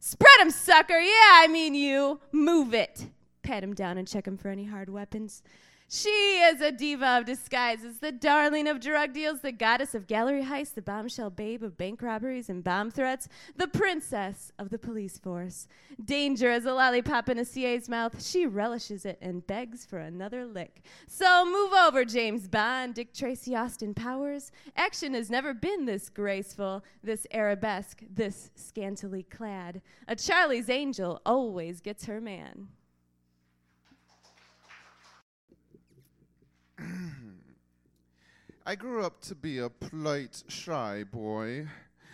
[0.00, 0.98] Spread 'em, sucker.
[0.98, 2.20] Yeah, I mean you.
[2.32, 3.06] Move it.
[3.42, 5.42] Pat him down and check him for any hard weapons.
[5.94, 10.42] She is a diva of disguises, the darling of drug deals, the goddess of gallery
[10.42, 15.18] heists, the bombshell babe of bank robberies and bomb threats, the princess of the police
[15.18, 15.68] force.
[16.04, 20.44] Danger is a lollipop in a CA's mouth, she relishes it and begs for another
[20.44, 20.82] lick.
[21.06, 24.50] So move over, James Bond, Dick Tracy, Austin Powers.
[24.76, 29.80] Action has never been this graceful, this arabesque, this scantily clad.
[30.08, 32.66] A Charlie's angel always gets her man.
[38.66, 41.66] I grew up to be a polite, shy boy.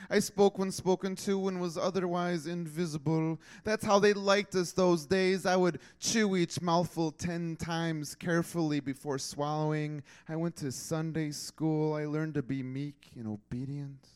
[0.08, 3.38] I spoke when spoken to and was otherwise invisible.
[3.62, 5.46] That's how they liked us those days.
[5.46, 10.02] I would chew each mouthful ten times carefully before swallowing.
[10.28, 11.94] I went to Sunday school.
[11.94, 14.08] I learned to be meek and obedient.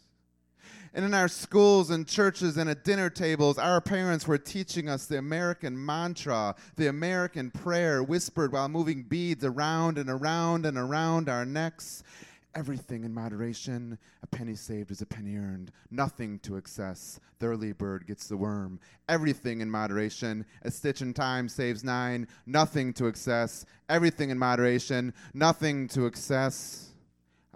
[0.97, 5.07] And in our schools and churches and at dinner tables, our parents were teaching us
[5.07, 11.29] the American mantra, the American prayer, whispered while moving beads around and around and around
[11.29, 12.05] our necks.
[12.55, 13.99] Everything in moderation.
[14.23, 15.73] A penny saved is a penny earned.
[15.91, 17.19] Nothing to excess.
[17.41, 18.79] The early bird gets the worm.
[19.09, 20.47] Everything in moderation.
[20.63, 22.29] A stitch in time saves nine.
[22.47, 23.67] Nothing to excess.
[23.89, 25.13] Everything in moderation.
[25.35, 26.94] Nothing to excess.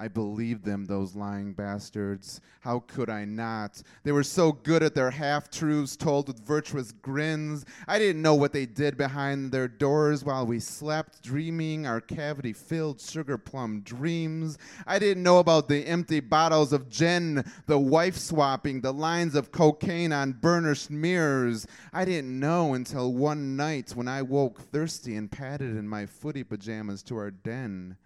[0.01, 2.40] I believed them, those lying bastards.
[2.61, 3.82] How could I not?
[4.05, 7.64] They were so good at their half truths told with virtuous grins.
[7.88, 12.53] I didn't know what they did behind their doors while we slept, dreaming our cavity
[12.53, 14.57] filled sugar plum dreams.
[14.86, 19.51] I didn't know about the empty bottles of gin, the wife swapping, the lines of
[19.51, 21.66] cocaine on burnished mirrors.
[21.92, 26.44] I didn't know until one night when I woke thirsty and padded in my footy
[26.44, 27.96] pajamas to our den.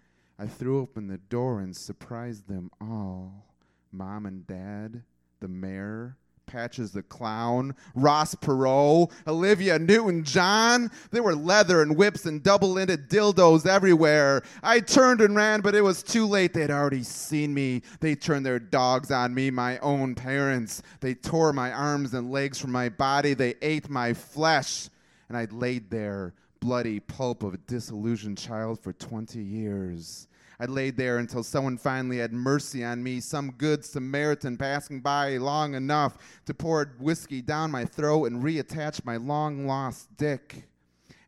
[0.43, 3.45] I threw open the door and surprised them all
[3.93, 5.01] Mom and Dad,
[5.39, 6.17] the mayor,
[6.47, 10.91] Patches the clown, Ross Perot, Olivia Newton John.
[11.11, 14.43] There were leather and whips and double ended dildos everywhere.
[14.61, 16.51] I turned and ran, but it was too late.
[16.51, 17.81] They'd already seen me.
[18.01, 20.81] They turned their dogs on me, my own parents.
[20.99, 23.33] They tore my arms and legs from my body.
[23.33, 24.89] They ate my flesh.
[25.29, 30.27] And I laid there bloody pulp of a disillusioned child for 20 years.
[30.59, 35.37] I laid there until someone finally had mercy on me, some good Samaritan passing by
[35.37, 40.67] long enough to pour whiskey down my throat and reattach my long lost dick.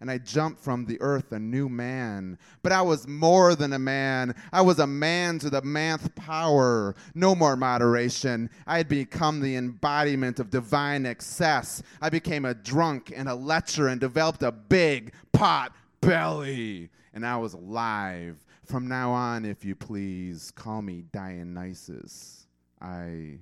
[0.01, 2.37] And I jumped from the earth a new man.
[2.61, 4.35] But I was more than a man.
[4.51, 6.95] I was a man to the manth power.
[7.15, 8.49] No more moderation.
[8.67, 11.81] I had become the embodiment of divine excess.
[12.01, 16.89] I became a drunk and a lecher and developed a big pot belly.
[17.13, 18.44] And I was alive.
[18.65, 22.47] From now on, if you please, call me Dionysus.
[22.81, 23.37] I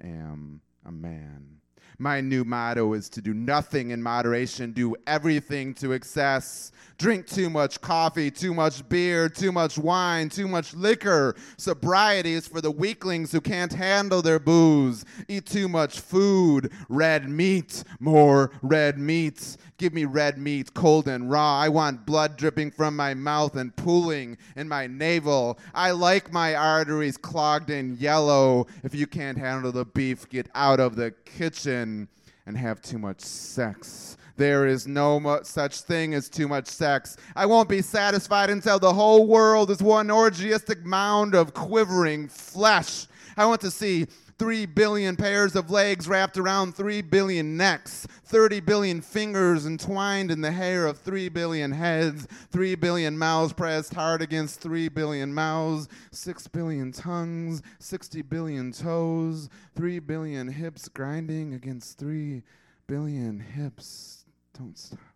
[0.00, 1.60] am a man.
[1.98, 6.72] My new motto is to do nothing in moderation, do everything to excess.
[6.96, 11.34] Drink too much coffee, too much beer, too much wine, too much liquor.
[11.58, 15.04] Sobriety is for the weaklings who can't handle their booze.
[15.28, 16.72] Eat too much food.
[16.88, 19.58] Red meat, more red meat.
[19.80, 21.58] Give me red meat, cold and raw.
[21.58, 25.58] I want blood dripping from my mouth and pooling in my navel.
[25.72, 28.66] I like my arteries clogged and yellow.
[28.84, 32.08] If you can't handle the beef, get out of the kitchen
[32.44, 34.18] and have too much sex.
[34.36, 37.16] There is no mu- such thing as too much sex.
[37.34, 43.06] I won't be satisfied until the whole world is one orgiastic mound of quivering flesh.
[43.34, 44.08] I want to see
[44.40, 50.40] 3 billion pairs of legs wrapped around 3 billion necks, 30 billion fingers entwined in
[50.40, 55.88] the hair of 3 billion heads, 3 billion mouths pressed hard against 3 billion mouths,
[56.12, 62.42] 6 billion tongues, 60 billion toes, 3 billion hips grinding against 3
[62.86, 64.24] billion hips.
[64.54, 65.09] Don't stop.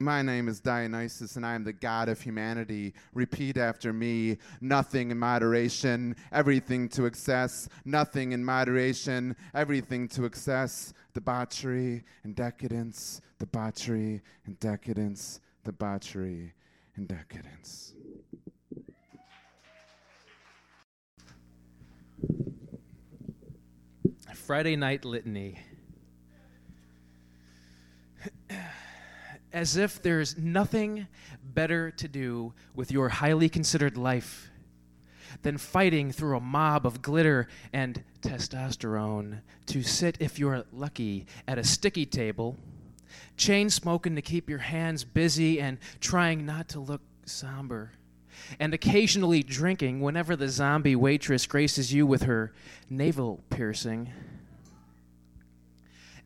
[0.00, 2.94] My name is Dionysus, and I am the god of humanity.
[3.12, 10.92] Repeat after me nothing in moderation, everything to excess, nothing in moderation, everything to excess,
[11.12, 16.54] debauchery and decadence, debauchery and decadence, debauchery
[16.96, 17.94] and decadence.
[24.34, 25.58] Friday Night Litany.
[29.54, 31.06] As if there's nothing
[31.44, 34.50] better to do with your highly considered life
[35.42, 41.56] than fighting through a mob of glitter and testosterone to sit, if you're lucky, at
[41.56, 42.56] a sticky table,
[43.36, 47.92] chain smoking to keep your hands busy and trying not to look somber,
[48.58, 52.52] and occasionally drinking whenever the zombie waitress graces you with her
[52.90, 54.10] navel piercing.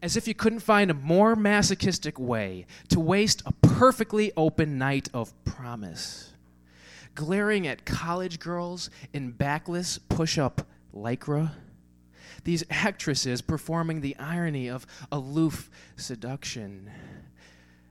[0.01, 5.09] As if you couldn't find a more masochistic way to waste a perfectly open night
[5.13, 6.33] of promise
[7.19, 11.51] glaring at college girls in backless push up lycra.
[12.45, 16.89] These actresses performing the irony of aloof seduction.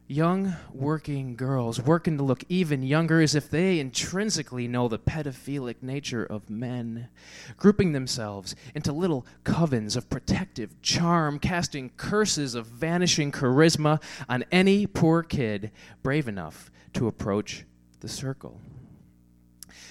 [0.10, 5.84] Young working girls working to look even younger as if they intrinsically know the pedophilic
[5.84, 7.10] nature of men,
[7.58, 14.88] grouping themselves into little covens of protective charm, casting curses of vanishing charisma on any
[14.88, 15.72] poor kid
[16.04, 17.66] brave enough to approach
[18.00, 18.62] the circle.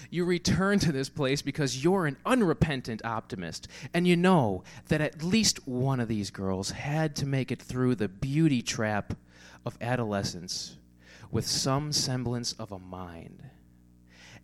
[0.08, 5.22] You return to this place because you're an unrepentant optimist, and you know that at
[5.22, 9.12] least one of these girls had to make it through the beauty trap
[9.66, 10.76] of adolescence
[11.30, 13.42] with some semblance of a mind.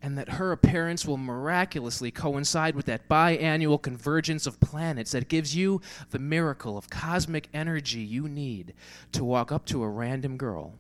[0.05, 5.55] And that her appearance will miraculously coincide with that biannual convergence of planets that gives
[5.55, 8.75] you the miracle of cosmic energy you need
[9.13, 10.75] to walk up to a random girl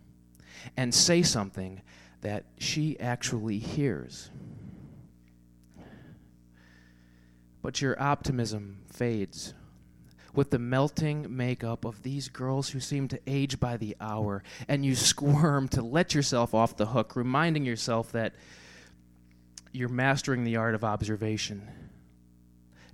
[0.76, 1.82] and say something
[2.22, 4.30] that she actually hears.
[7.62, 9.55] But your optimism fades
[10.35, 14.85] with the melting makeup of these girls who seem to age by the hour, and
[14.85, 18.35] you squirm to let yourself off the hook, reminding yourself that
[19.72, 21.68] you're mastering the art of observation.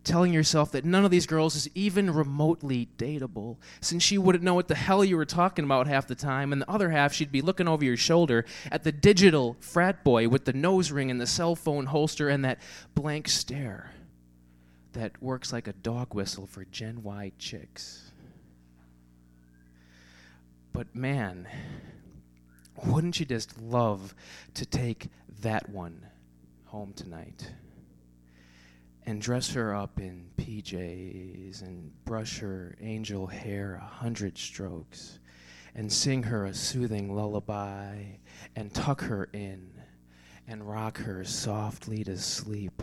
[0.04, 4.54] Telling yourself that none of these girls is even remotely dateable, since she wouldn't know
[4.54, 7.32] what the hell you were talking about half the time, and the other half she'd
[7.32, 11.20] be looking over your shoulder at the digital frat boy with the nose ring and
[11.20, 12.58] the cell phone holster and that
[12.94, 13.90] blank stare
[14.98, 18.10] that works like a dog whistle for Gen Y chicks.
[20.72, 21.46] But man,
[22.84, 24.12] wouldn't you just love
[24.54, 25.06] to take
[25.40, 26.04] that one
[26.64, 27.48] home tonight
[29.06, 35.20] and dress her up in PJs and brush her angel hair a hundred strokes
[35.76, 38.02] and sing her a soothing lullaby
[38.56, 39.70] and tuck her in
[40.48, 42.82] and rock her softly to sleep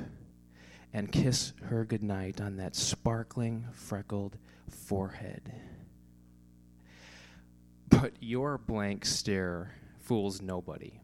[0.96, 4.38] and kiss her goodnight on that sparkling, freckled
[4.70, 5.52] forehead.
[7.90, 11.02] But your blank stare fools nobody.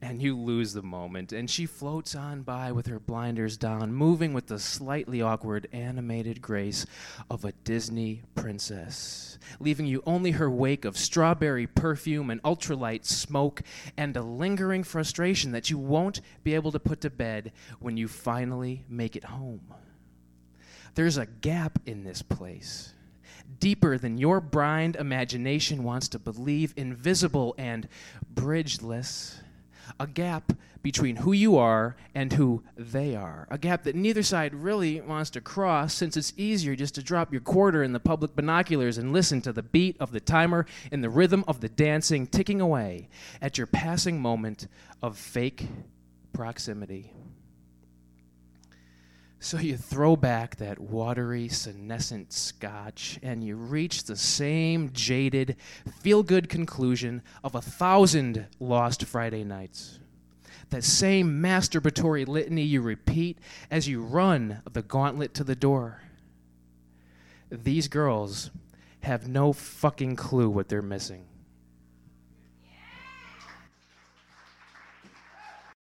[0.00, 4.32] And you lose the moment, and she floats on by with her blinders down, moving
[4.32, 6.86] with the slightly awkward, animated grace
[7.30, 13.62] of a Disney princess, leaving you only her wake of strawberry perfume and ultralight smoke,
[13.96, 18.08] and a lingering frustration that you won't be able to put to bed when you
[18.08, 19.74] finally make it home.
[20.94, 22.92] There's a gap in this place
[23.58, 27.88] deeper than your blind imagination wants to believe, invisible and
[28.34, 29.41] bridgeless.
[30.00, 33.46] A gap between who you are and who they are.
[33.50, 37.32] A gap that neither side really wants to cross since it's easier just to drop
[37.32, 41.02] your quarter in the public binoculars and listen to the beat of the timer and
[41.02, 43.08] the rhythm of the dancing ticking away
[43.40, 44.66] at your passing moment
[45.02, 45.66] of fake
[46.32, 47.12] proximity.
[49.42, 55.56] So you throw back that watery, senescent scotch, and you reach the same jaded,
[56.00, 59.98] feel good conclusion of a thousand lost Friday nights.
[60.70, 66.02] That same masturbatory litany you repeat as you run the gauntlet to the door.
[67.50, 68.52] These girls
[69.00, 71.24] have no fucking clue what they're missing.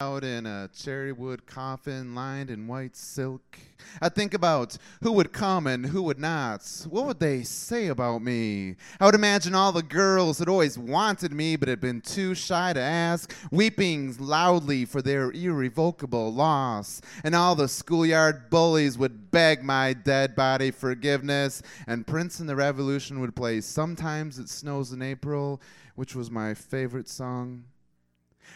[0.03, 3.57] Out in a cherry wood coffin lined in white silk.
[4.01, 6.61] I think about who would come and who would not.
[6.89, 8.75] What would they say about me?
[8.99, 12.73] I would imagine all the girls that always wanted me but had been too shy
[12.73, 16.99] to ask, weeping loudly for their irrevocable loss.
[17.23, 21.61] And all the schoolyard bullies would beg my dead body forgiveness.
[21.87, 25.61] And Prince and the Revolution would play Sometimes It Snows in April
[25.95, 27.65] which was my favorite song.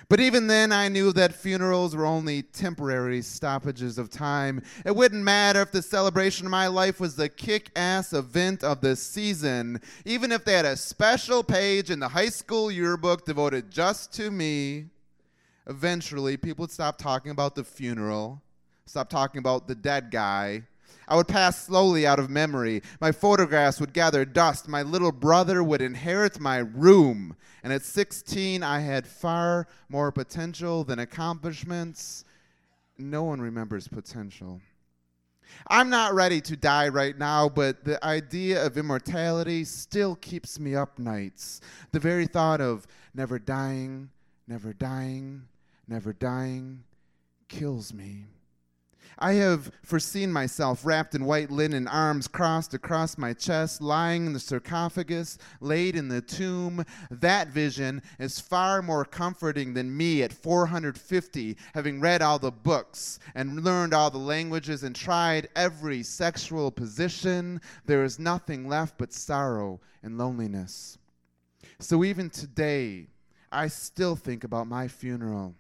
[0.09, 4.61] But even then, I knew that funerals were only temporary stoppages of time.
[4.85, 8.79] It wouldn't matter if the celebration of my life was the kick ass event of
[8.79, 13.69] the season, even if they had a special page in the high school yearbook devoted
[13.69, 14.85] just to me.
[15.67, 18.41] Eventually, people would stop talking about the funeral,
[18.85, 20.63] stop talking about the dead guy.
[21.07, 22.81] I would pass slowly out of memory.
[22.99, 24.67] My photographs would gather dust.
[24.67, 27.35] My little brother would inherit my room.
[27.63, 32.25] And at 16, I had far more potential than accomplishments.
[32.97, 34.59] No one remembers potential.
[35.69, 40.75] I'm not ready to die right now, but the idea of immortality still keeps me
[40.75, 41.61] up nights.
[41.91, 44.09] The very thought of never dying,
[44.47, 45.43] never dying,
[45.88, 46.83] never dying
[47.47, 48.25] kills me.
[49.20, 54.34] I have foreseen myself wrapped in white linen, arms crossed across my chest, lying in
[54.34, 56.86] the sarcophagus, laid in the tomb.
[57.09, 63.18] That vision is far more comforting than me at 450, having read all the books
[63.34, 67.59] and learned all the languages and tried every sexual position.
[67.86, 70.99] There is nothing left but sorrow and loneliness.
[71.80, 73.07] So even today,
[73.51, 75.55] I still think about my funeral.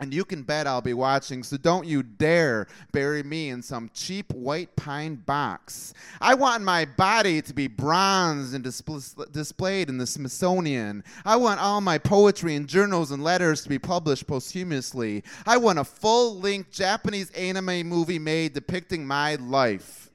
[0.00, 3.90] And you can bet I'll be watching, so don't you dare bury me in some
[3.92, 5.92] cheap white pine box.
[6.20, 11.02] I want my body to be bronzed and displ- displayed in the Smithsonian.
[11.24, 15.24] I want all my poetry and journals and letters to be published posthumously.
[15.44, 20.07] I want a full length Japanese anime movie made depicting my life.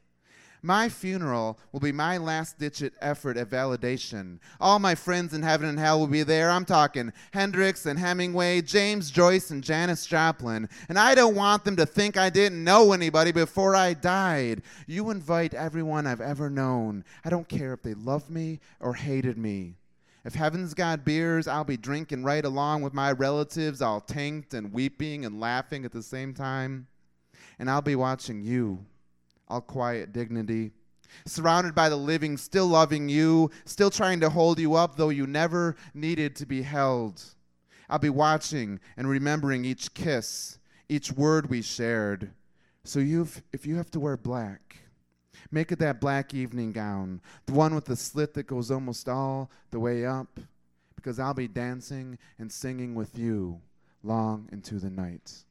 [0.65, 4.39] My funeral will be my last ditch effort at validation.
[4.61, 6.49] All my friends in heaven and hell will be there.
[6.49, 10.69] I'm talking Hendrix and Hemingway, James Joyce and Janis Joplin.
[10.87, 14.61] And I don't want them to think I didn't know anybody before I died.
[14.87, 17.03] You invite everyone I've ever known.
[17.25, 19.75] I don't care if they loved me or hated me.
[20.23, 24.71] If heaven's got beers, I'll be drinking right along with my relatives, all tanked and
[24.71, 26.87] weeping and laughing at the same time.
[27.59, 28.85] And I'll be watching you
[29.47, 30.71] all quiet dignity.
[31.25, 35.27] Surrounded by the living, still loving you, still trying to hold you up, though you
[35.27, 37.21] never needed to be held.
[37.89, 40.57] I'll be watching and remembering each kiss,
[40.89, 42.31] each word we shared.
[42.83, 44.77] So you've, if you have to wear black,
[45.51, 49.51] make it that black evening gown, the one with the slit that goes almost all
[49.69, 50.39] the way up,
[50.95, 53.61] because I'll be dancing and singing with you
[54.01, 55.43] long into the night.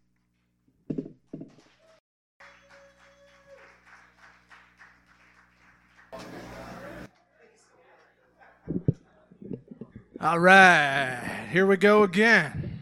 [10.22, 12.78] All right, here we go again.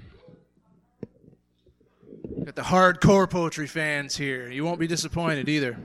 [2.45, 4.51] Got the hardcore poetry fans here.
[4.51, 5.79] You won't be disappointed either.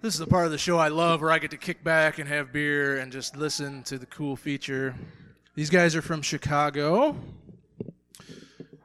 [0.00, 2.18] This is the part of the show I love where I get to kick back
[2.18, 4.96] and have beer and just listen to the cool feature.
[5.54, 7.14] These guys are from Chicago.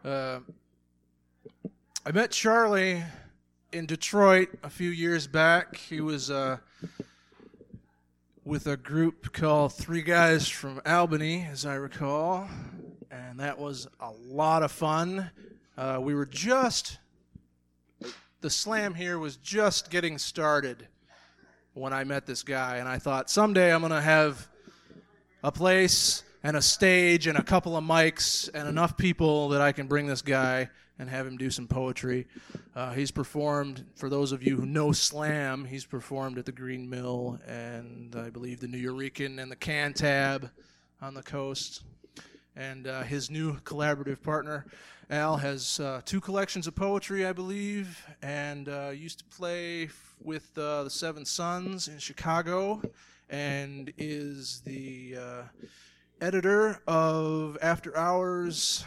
[0.05, 0.37] Uh,
[2.05, 3.01] I met Charlie
[3.71, 5.77] in Detroit a few years back.
[5.77, 6.29] He was.
[6.29, 6.57] Uh,
[8.45, 12.49] with a group called Three Guys from Albany, as I recall,
[13.09, 15.31] and that was a lot of fun.
[15.77, 16.97] Uh, we were just,
[18.41, 20.89] the slam here was just getting started
[21.73, 24.49] when I met this guy, and I thought someday I'm going to have
[25.41, 29.71] a place and a stage and a couple of mics and enough people that I
[29.71, 30.69] can bring this guy
[31.03, 32.25] and have him do some poetry.
[32.77, 36.89] Uh, he's performed, for those of you who know slam, he's performed at the Green
[36.89, 40.49] Mill and I believe the Nuyorican and the Cantab
[41.01, 41.83] on the coast.
[42.55, 44.65] And uh, his new collaborative partner,
[45.09, 50.15] Al, has uh, two collections of poetry, I believe, and uh, used to play f-
[50.23, 52.81] with uh, the Seven Sons in Chicago
[53.29, 55.41] and is the uh,
[56.21, 58.85] editor of After Hours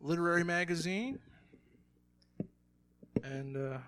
[0.00, 1.20] Literary Magazine
[3.24, 3.78] and uh,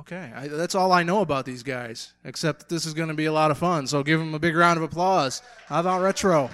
[0.00, 2.12] okay, I, that's all I know about these guys.
[2.24, 3.86] Except that this is going to be a lot of fun.
[3.86, 5.42] So give them a big round of applause.
[5.70, 6.50] Avant Retro?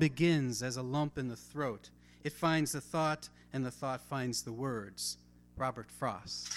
[0.00, 1.90] Begins as a lump in the throat.
[2.24, 5.18] It finds the thought, and the thought finds the words.
[5.56, 6.48] Robert Frost.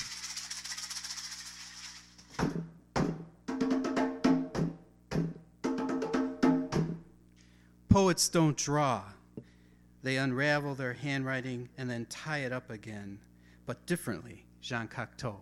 [7.89, 9.03] Poets don't draw.
[10.01, 13.19] They unravel their handwriting and then tie it up again,
[13.65, 15.35] but differently, Jean Cocteau.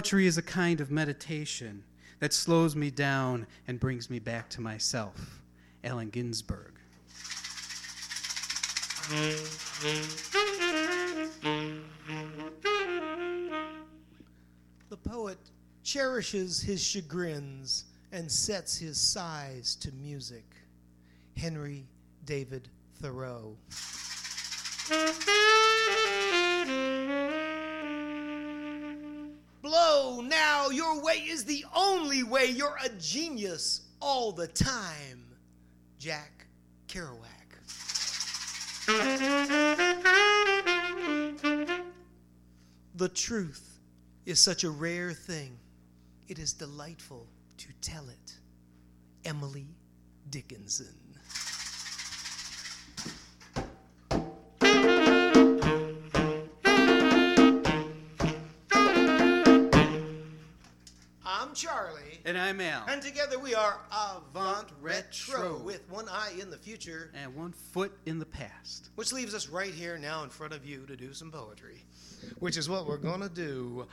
[0.00, 1.84] Poetry is a kind of meditation
[2.20, 5.42] that slows me down and brings me back to myself.
[5.84, 6.72] Allen Ginsberg.
[14.88, 15.36] The poet
[15.82, 20.46] cherishes his chagrins and sets his sighs to music.
[21.36, 21.84] Henry
[22.24, 22.70] David
[23.02, 23.54] Thoreau.
[30.18, 32.46] Now, your way is the only way.
[32.46, 35.24] You're a genius all the time.
[35.98, 36.46] Jack
[36.88, 37.26] Kerouac.
[42.96, 43.78] The truth
[44.26, 45.56] is such a rare thing.
[46.28, 48.34] It is delightful to tell it.
[49.24, 49.68] Emily
[50.28, 51.09] Dickinson.
[62.30, 62.84] And I'm Al.
[62.86, 67.90] And together we are Avant Retro, with one eye in the future And one foot
[68.06, 68.90] in the past.
[68.94, 71.84] which leaves us right here now in front of you to do some poetry,
[72.38, 73.84] which is what we're going to do.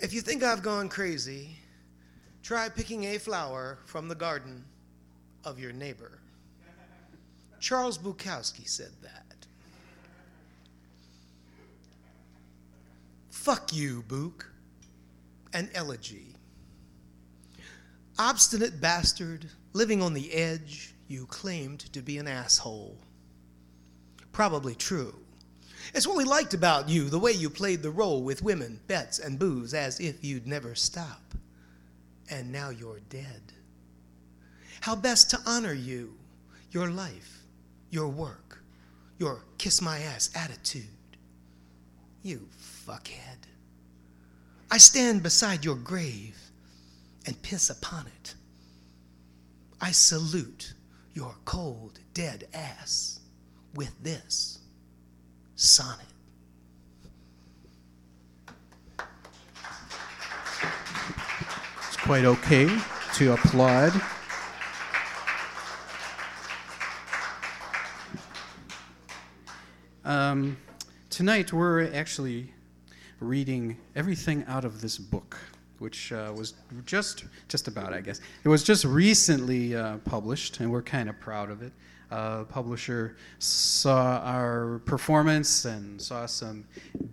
[0.00, 1.56] If you think I've gone crazy,
[2.42, 4.64] try picking a flower from the garden
[5.44, 6.18] of your neighbor.
[7.60, 9.46] Charles Bukowski said that.
[13.30, 14.50] Fuck you, Buk.
[15.58, 16.36] An elegy.
[18.16, 22.96] Obstinate bastard, living on the edge, you claimed to be an asshole.
[24.30, 25.16] Probably true.
[25.94, 29.18] It's what we liked about you, the way you played the role with women, bets,
[29.18, 31.34] and booze as if you'd never stop.
[32.30, 33.42] And now you're dead.
[34.80, 36.14] How best to honor you,
[36.70, 37.42] your life,
[37.90, 38.62] your work,
[39.18, 40.84] your kiss my ass attitude.
[42.22, 42.46] You
[42.86, 43.27] fuckhead.
[44.70, 46.38] I stand beside your grave
[47.26, 48.34] and piss upon it.
[49.80, 50.74] I salute
[51.14, 53.20] your cold, dead ass
[53.74, 54.58] with this
[55.56, 56.04] sonnet.
[61.86, 62.68] It's quite okay
[63.14, 63.92] to applaud.
[70.04, 70.58] Um,
[71.08, 72.52] tonight we're actually
[73.20, 75.36] reading everything out of this book,
[75.78, 76.54] which uh, was
[76.86, 81.18] just just about, I guess, it was just recently uh, published, and we're kind of
[81.20, 81.72] proud of it.
[82.10, 86.64] Uh, publisher saw our performance and saw some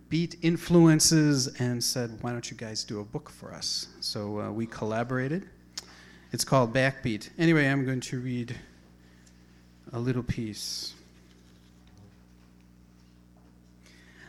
[0.08, 4.52] beat influences and said, "Why don't you guys do a book for us?" So uh,
[4.52, 5.50] we collaborated.
[6.32, 7.30] It's called Backbeat.
[7.38, 8.56] Anyway, I'm going to read
[9.94, 10.94] a little piece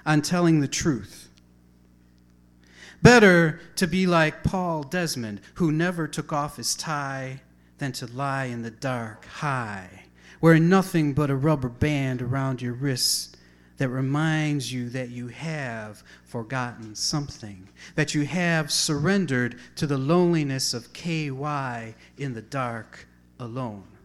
[0.04, 1.25] on telling the truth.
[3.06, 7.40] Better to be like Paul Desmond, who never took off his tie,
[7.78, 10.06] than to lie in the dark, high,
[10.40, 13.36] wearing nothing but a rubber band around your wrist
[13.76, 20.74] that reminds you that you have forgotten something, that you have surrendered to the loneliness
[20.74, 23.06] of KY in the dark
[23.38, 23.95] alone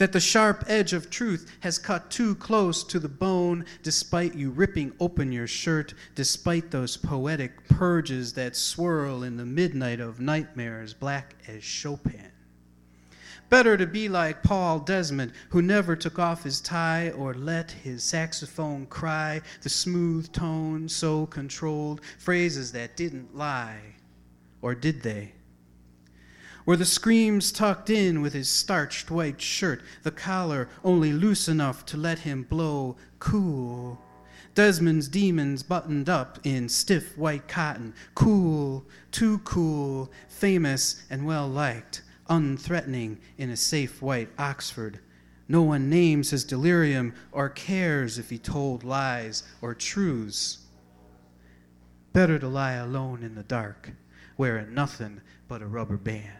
[0.00, 4.48] that the sharp edge of truth has cut too close to the bone, despite you
[4.48, 10.94] ripping open your shirt, despite those poetic purges that swirl in the midnight of nightmares,
[10.94, 12.32] black as Chopin.
[13.50, 18.02] Better to be like Paul Desmond, who never took off his tie or let his
[18.02, 23.82] saxophone cry, the smooth tone so controlled, phrases that didn't lie.
[24.62, 25.34] Or did they?
[26.66, 31.86] Were the screams tucked in with his starched white shirt, the collar only loose enough
[31.86, 33.98] to let him blow cool?
[34.54, 42.02] Desmond's demons buttoned up in stiff white cotton, cool, too cool, famous and well liked,
[42.28, 45.00] unthreatening in a safe white Oxford.
[45.48, 50.58] No one names his delirium or cares if he told lies or truths.
[52.12, 53.92] Better to lie alone in the dark,
[54.36, 56.39] wearing nothing but a rubber band.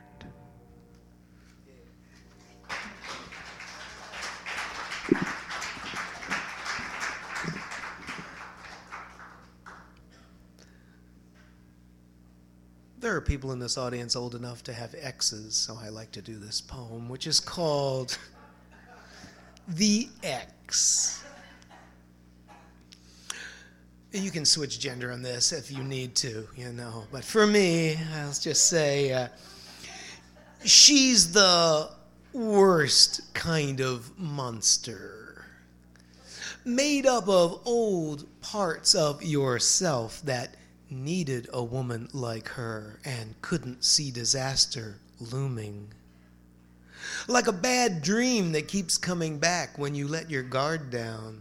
[12.99, 16.23] There are people in this audience old enough to have exes, so I like to
[16.23, 18.19] do this poem, which is called
[19.69, 21.25] The X.
[24.13, 27.05] You can switch gender on this if you need to, you know.
[27.11, 29.29] But for me, I'll just say uh,
[30.65, 31.91] She's the
[32.33, 35.45] worst kind of monster.
[36.65, 40.57] Made up of old parts of yourself that
[40.91, 45.93] needed a woman like her and couldn't see disaster looming.
[47.29, 51.41] Like a bad dream that keeps coming back when you let your guard down.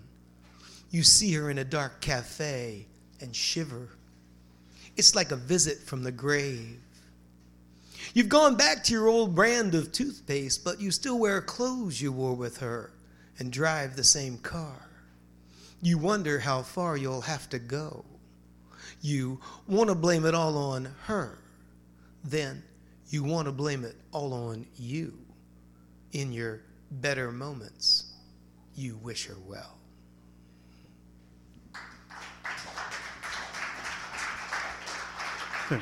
[0.89, 2.87] You see her in a dark cafe
[3.21, 3.89] and shiver.
[4.97, 6.79] It's like a visit from the grave.
[8.13, 12.11] You've gone back to your old brand of toothpaste, but you still wear clothes you
[12.11, 12.91] wore with her
[13.37, 14.89] and drive the same car.
[15.81, 18.03] You wonder how far you'll have to go.
[19.01, 21.37] You want to blame it all on her.
[22.23, 22.63] Then
[23.09, 25.13] you want to blame it all on you.
[26.11, 28.11] In your better moments,
[28.75, 29.77] you wish her well.
[35.69, 35.81] Good.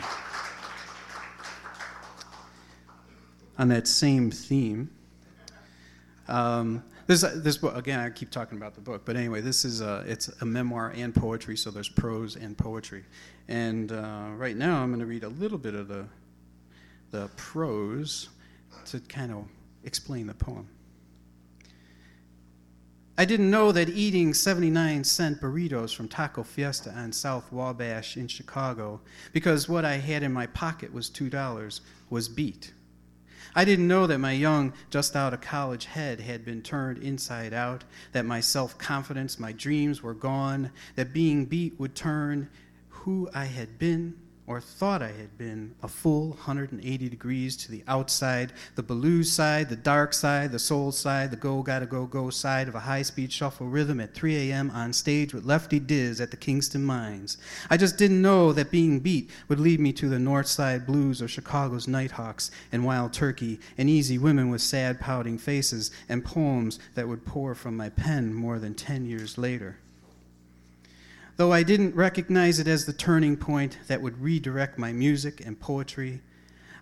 [3.57, 4.89] On that same theme,
[6.27, 7.99] um, this this book again.
[7.99, 11.15] I keep talking about the book, but anyway, this is a it's a memoir and
[11.15, 13.03] poetry, so there's prose and poetry.
[13.47, 16.05] And uh, right now, I'm going to read a little bit of the
[17.11, 18.29] the prose
[18.87, 19.45] to kind of
[19.83, 20.67] explain the poem.
[23.19, 28.27] I didn't know that eating 79 cent burritos from Taco Fiesta on South Wabash in
[28.27, 29.01] Chicago,
[29.33, 31.79] because what I had in my pocket was $2,
[32.11, 32.73] was beat.
[33.57, 37.53] I didn't know that my young, just out of college head had been turned inside
[37.53, 42.51] out, that my self confidence, my dreams were gone, that being beat would turn
[42.89, 44.13] who I had been
[44.47, 49.67] or thought I had been a full 180 degrees to the outside, the blues side,
[49.67, 53.01] the dark side, the soul side, the go gotta go go side of a high
[53.01, 54.71] speed shuffle rhythm at 3 a.m.
[54.71, 57.37] on stage with Lefty Diz at the Kingston Mines.
[57.69, 61.21] I just didn't know that being beat would lead me to the North Side Blues
[61.21, 66.79] or Chicago's Nighthawks and Wild Turkey and easy women with sad pouting faces and poems
[66.95, 69.77] that would pour from my pen more than 10 years later
[71.37, 75.59] though I didn't recognize it as the turning point that would redirect my music and
[75.59, 76.21] poetry,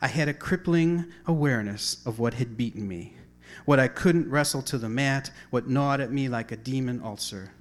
[0.01, 3.17] I had a crippling awareness of what had beaten me,
[3.65, 7.51] what I couldn't wrestle to the mat, what gnawed at me like a demon ulcer.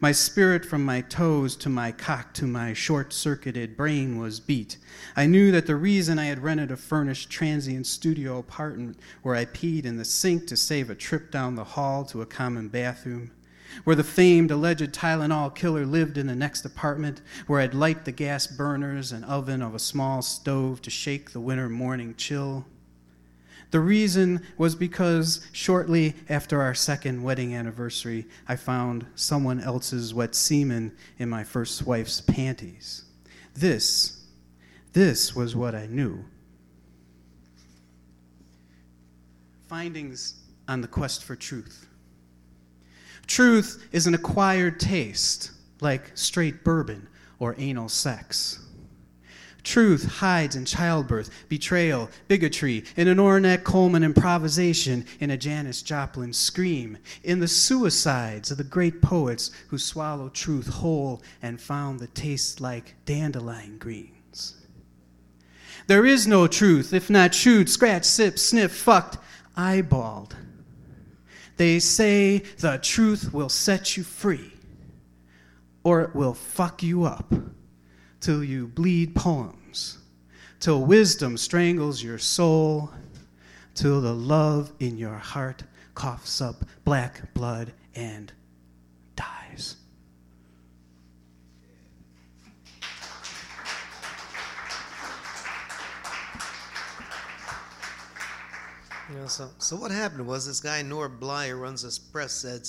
[0.00, 4.78] My spirit from my toes to my cock to my short circuited brain was beat.
[5.14, 9.44] I knew that the reason I had rented a furnished transient studio apartment where I
[9.44, 13.30] peed in the sink to save a trip down the hall to a common bathroom
[13.84, 18.12] where the famed alleged Tylenol killer lived in the next apartment, where I'd light the
[18.12, 22.66] gas burners and oven of a small stove to shake the winter morning chill.
[23.70, 30.34] The reason was because shortly after our second wedding anniversary, I found someone else's wet
[30.34, 33.04] semen in my first wife's panties.
[33.54, 34.24] This,
[34.92, 36.24] this was what I knew.
[39.68, 40.34] Findings
[40.68, 41.85] on the quest for truth.
[43.26, 45.50] Truth is an acquired taste,
[45.80, 47.08] like straight bourbon
[47.38, 48.60] or anal sex.
[49.66, 56.32] Truth hides in childbirth, betrayal, bigotry, in an Ornette Coleman improvisation, in a Janis Joplin
[56.32, 62.06] scream, in the suicides of the great poets who swallowed truth whole and found the
[62.06, 64.54] taste like dandelion greens.
[65.88, 69.18] There is no truth if not chewed, scratched, sipped, sniffed, fucked,
[69.56, 70.34] eyeballed.
[71.56, 74.52] They say the truth will set you free,
[75.82, 77.32] or it will fuck you up
[78.20, 79.98] till you bleed poems,
[80.60, 82.90] till wisdom strangles your soul,
[83.74, 85.62] till the love in your heart
[85.94, 88.32] coughs up black blood and
[99.26, 102.68] So so what happened was this guy Norb Blei runs this press said,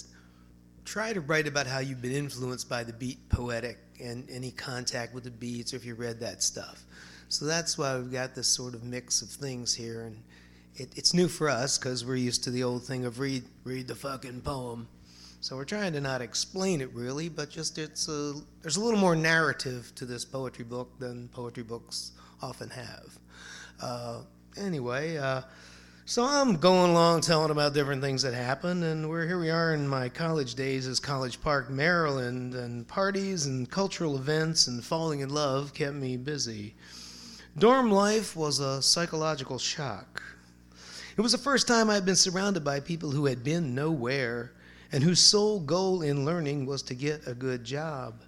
[0.86, 5.14] try to write about how you've been influenced by the beat poetic and any contact
[5.14, 6.84] with the beats, or if you read that stuff.
[7.30, 10.24] So that's why we've got this sort of mix of things here, and
[10.76, 13.88] it, it's new for us because we're used to the old thing of read read
[13.88, 14.88] the fucking poem.
[15.42, 19.00] So we're trying to not explain it really, but just it's a, there's a little
[19.00, 22.12] more narrative to this poetry book than poetry books
[22.42, 23.18] often have.
[23.82, 24.22] Uh,
[24.56, 25.18] anyway.
[25.18, 25.42] Uh,
[26.10, 29.74] so I'm going along telling about different things that happened, and we're here we are
[29.74, 35.20] in my college days as College Park, Maryland, and parties and cultural events and falling
[35.20, 36.76] in love kept me busy.
[37.58, 40.24] Dorm life was a psychological shock.
[41.18, 44.54] It was the first time I'd been surrounded by people who had been nowhere
[44.94, 48.22] and whose sole goal in learning was to get a good job.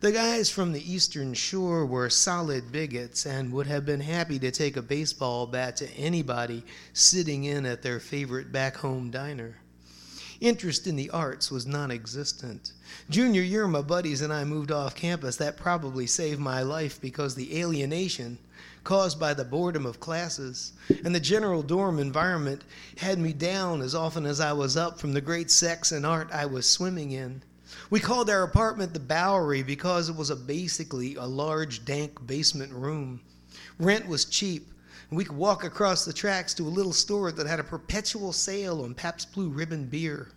[0.00, 4.50] The guys from the Eastern Shore were solid bigots and would have been happy to
[4.50, 9.58] take a baseball bat to anybody sitting in at their favorite back home diner.
[10.40, 12.72] Interest in the arts was non existent.
[13.08, 15.36] Junior year, my buddies and I moved off campus.
[15.36, 18.38] That probably saved my life because the alienation
[18.82, 20.72] caused by the boredom of classes
[21.04, 22.62] and the general dorm environment
[22.98, 26.30] had me down as often as I was up from the great sex and art
[26.32, 27.42] I was swimming in.
[27.90, 32.72] We called our apartment the Bowery because it was a basically a large, dank basement
[32.72, 33.20] room.
[33.78, 34.68] Rent was cheap,
[35.10, 38.32] and we could walk across the tracks to a little store that had a perpetual
[38.32, 40.30] sale on Pabst Blue Ribbon beer.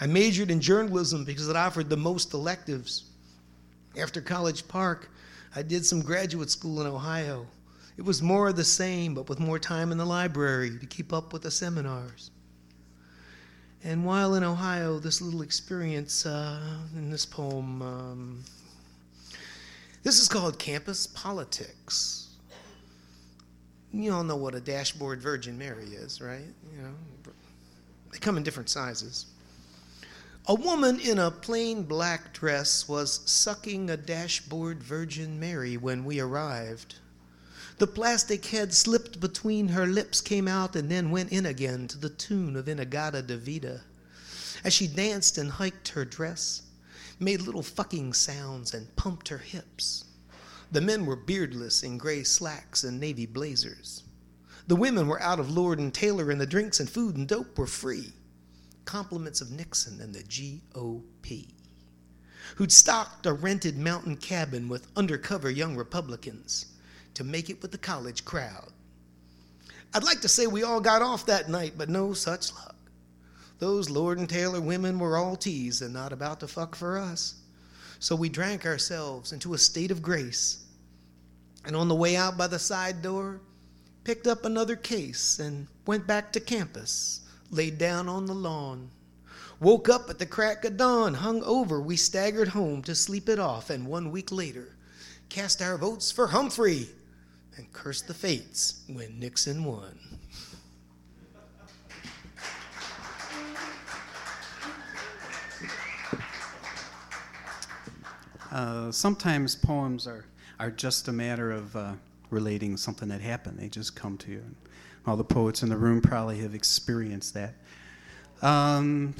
[0.00, 3.04] I majored in journalism because it offered the most electives.
[3.98, 5.10] After College Park,
[5.56, 7.46] I did some graduate school in Ohio.
[7.96, 11.12] It was more of the same, but with more time in the library to keep
[11.12, 12.30] up with the seminars.
[13.82, 16.60] And while in Ohio, this little experience uh,
[16.94, 18.44] in this poem, um,
[20.02, 22.28] this is called campus politics.
[23.92, 26.44] You all know what a dashboard Virgin Mary is, right?
[26.76, 26.94] You know,
[28.12, 29.26] they come in different sizes.
[30.46, 36.20] A woman in a plain black dress was sucking a dashboard Virgin Mary when we
[36.20, 36.96] arrived.
[37.80, 41.96] The plastic head slipped between her lips, came out, and then went in again to
[41.96, 43.80] the tune of In-A-Gadda-Da-Vida.
[44.62, 46.60] As she danced and hiked her dress,
[47.18, 50.04] made little fucking sounds, and pumped her hips.
[50.70, 54.02] The men were beardless in gray slacks and navy blazers.
[54.66, 57.56] The women were out of Lord and Taylor, and the drinks and food and dope
[57.56, 58.12] were free.
[58.84, 61.48] Compliments of Nixon and the GOP,
[62.56, 66.66] who'd stocked a rented mountain cabin with undercover young Republicans
[67.20, 68.72] to make it with the college crowd.
[69.92, 72.74] I'd like to say we all got off that night, but no such luck.
[73.58, 77.34] Those Lord and Taylor women were all teased and not about to fuck for us.
[77.98, 80.64] So we drank ourselves into a state of grace.
[81.66, 83.42] And on the way out by the side door,
[84.02, 88.90] picked up another case and went back to campus, laid down on the lawn.
[89.60, 93.38] Woke up at the crack of dawn, hung over, we staggered home to sleep it
[93.38, 94.74] off, and one week later,
[95.28, 96.88] cast our votes for Humphrey
[97.60, 99.98] and curse the fates when Nixon won.
[108.50, 110.24] Uh, sometimes poems are,
[110.58, 111.92] are just a matter of uh,
[112.30, 113.58] relating something that happened.
[113.58, 114.44] They just come to you.
[115.06, 117.54] All the poets in the room probably have experienced that.
[118.40, 119.14] Um,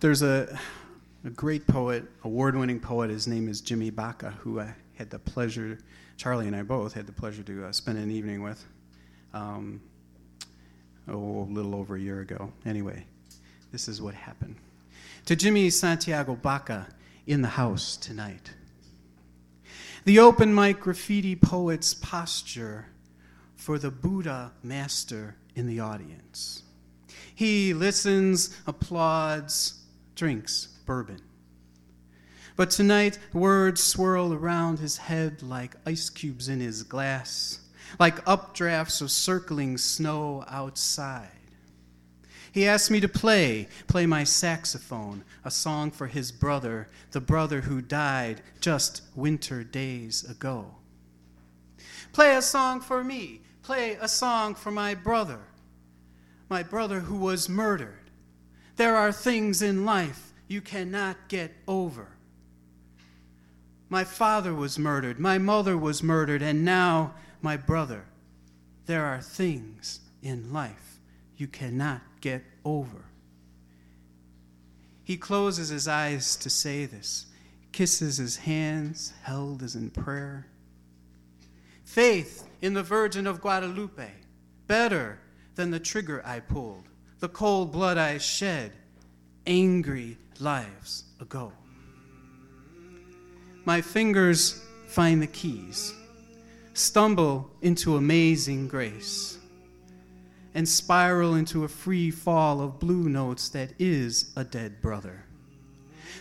[0.00, 0.58] there's a,
[1.24, 3.08] a great poet, award winning poet.
[3.08, 5.78] His name is Jimmy Baca, who I had the pleasure,
[6.16, 8.64] Charlie and I both had the pleasure to uh, spend an evening with
[9.34, 9.80] um,
[11.08, 12.52] oh, a little over a year ago.
[12.64, 13.04] Anyway,
[13.70, 14.56] this is what happened.
[15.26, 16.88] To Jimmy Santiago Baca,
[17.26, 18.52] in the house tonight.
[20.04, 22.86] The open mic graffiti poet's posture
[23.54, 26.64] for the Buddha master in the audience.
[27.34, 29.82] He listens, applauds,
[30.16, 31.20] drinks bourbon.
[32.56, 37.60] But tonight, words swirl around his head like ice cubes in his glass,
[37.98, 41.28] like updrafts of circling snow outside.
[42.52, 47.62] He asked me to play, play my saxophone, a song for his brother, the brother
[47.62, 50.74] who died just winter days ago.
[52.12, 55.40] Play a song for me, play a song for my brother,
[56.50, 58.10] my brother who was murdered.
[58.76, 62.11] There are things in life you cannot get over.
[63.92, 67.12] My father was murdered, my mother was murdered, and now
[67.42, 68.06] my brother.
[68.86, 70.98] There are things in life
[71.36, 73.04] you cannot get over.
[75.04, 77.26] He closes his eyes to say this,
[77.72, 80.46] kisses his hands held as in prayer.
[81.84, 84.10] Faith in the Virgin of Guadalupe,
[84.66, 85.18] better
[85.54, 86.88] than the trigger I pulled,
[87.20, 88.72] the cold blood I shed,
[89.46, 91.52] angry lives ago.
[93.64, 95.94] My fingers find the keys,
[96.74, 99.38] stumble into amazing grace
[100.54, 105.24] and spiral into a free fall of blue notes that is a dead brother.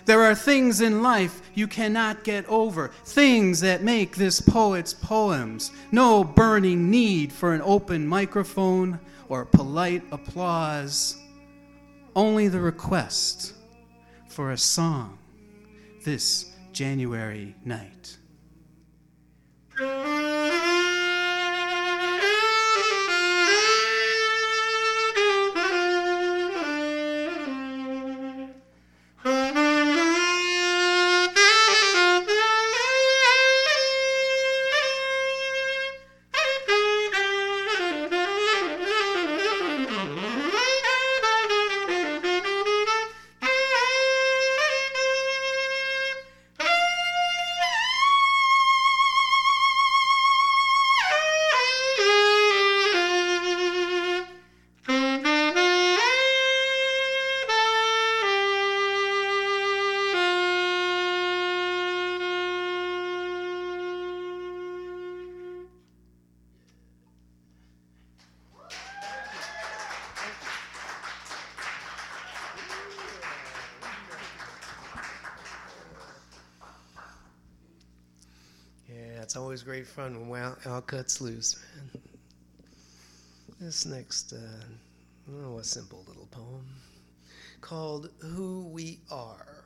[0.05, 5.71] There are things in life you cannot get over, things that make this poet's poems.
[5.91, 11.17] No burning need for an open microphone or polite applause,
[12.15, 13.53] only the request
[14.27, 15.17] for a song
[16.03, 18.17] this January night.
[79.91, 82.01] Fun when Al, Al cuts loose, man.
[83.59, 84.63] This next, uh,
[85.43, 86.65] oh, a simple little poem
[87.59, 89.65] called Who We Are.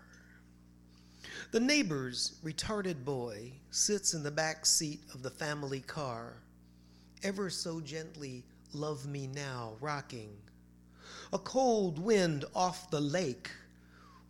[1.52, 6.34] The neighbor's retarded boy sits in the back seat of the family car,
[7.22, 10.36] ever so gently, love me now, rocking.
[11.34, 13.52] A cold wind off the lake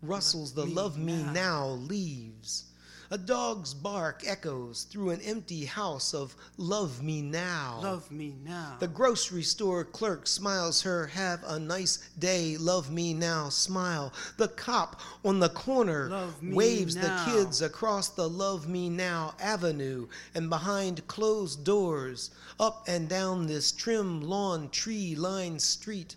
[0.02, 2.66] rustles the love me now leaves.
[3.12, 7.80] A dog's bark echoes through an empty house of love me now.
[7.84, 8.78] Love me now.
[8.80, 14.12] The grocery store clerk smiles her, have a nice day, love me now, smile.
[14.38, 17.26] The cop on the corner waves now.
[17.26, 23.45] the kids across the love me now avenue and behind closed doors, up and down
[23.45, 26.16] this trim lawn tree lined street.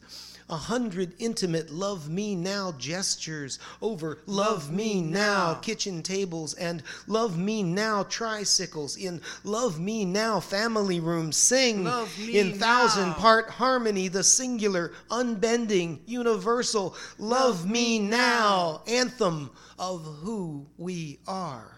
[0.51, 7.37] A hundred intimate love me now gestures over love, me now kitchen tables and love
[7.37, 13.15] me now tricycles in love me now family rooms sing Love me in thousand now.
[13.15, 21.78] part harmony the singular unbending universal love me now anthem of who we are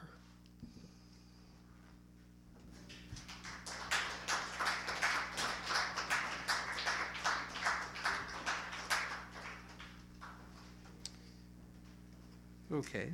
[12.72, 13.12] Okay.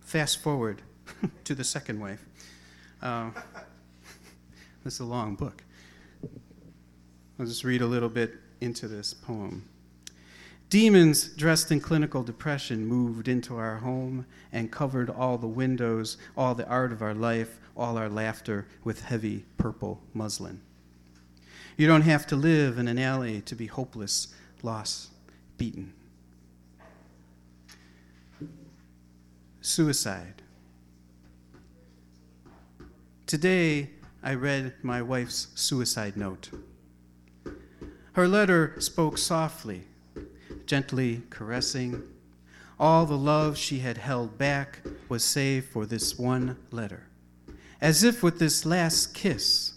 [0.00, 0.82] Fast forward
[1.44, 2.24] to the second wave.
[3.00, 3.30] Uh,
[4.84, 5.62] this is a long book.
[7.38, 9.68] I'll just read a little bit into this poem.
[10.68, 16.56] Demons dressed in clinical depression moved into our home and covered all the windows, all
[16.56, 20.60] the art of our life, all our laughter with heavy purple muslin.
[21.76, 25.10] You don't have to live in an alley to be hopeless, lost,
[25.56, 25.92] beaten.
[29.66, 30.42] Suicide.
[33.26, 33.90] Today,
[34.22, 36.50] I read my wife's suicide note.
[38.12, 39.82] Her letter spoke softly,
[40.66, 42.00] gently caressing.
[42.78, 47.08] All the love she had held back was saved for this one letter.
[47.80, 49.72] As if with this last kiss,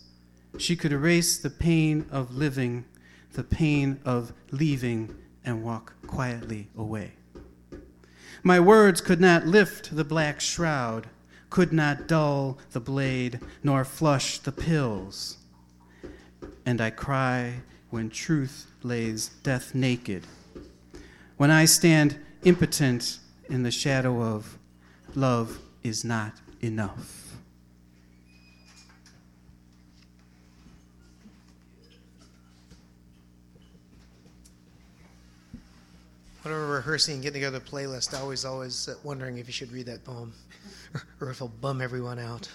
[0.59, 2.85] she could erase the pain of living,
[3.33, 7.13] the pain of leaving, and walk quietly away.
[8.43, 11.07] My words could not lift the black shroud,
[11.49, 15.37] could not dull the blade, nor flush the pills.
[16.65, 20.25] And I cry when truth lays death naked,
[21.37, 23.19] when I stand impotent
[23.49, 24.57] in the shadow of
[25.15, 27.18] love is not enough.
[36.49, 39.53] When we're rehearsing and getting together a playlist, I was always uh, wondering if you
[39.53, 40.33] should read that poem
[41.21, 42.49] or if it'll bum everyone out.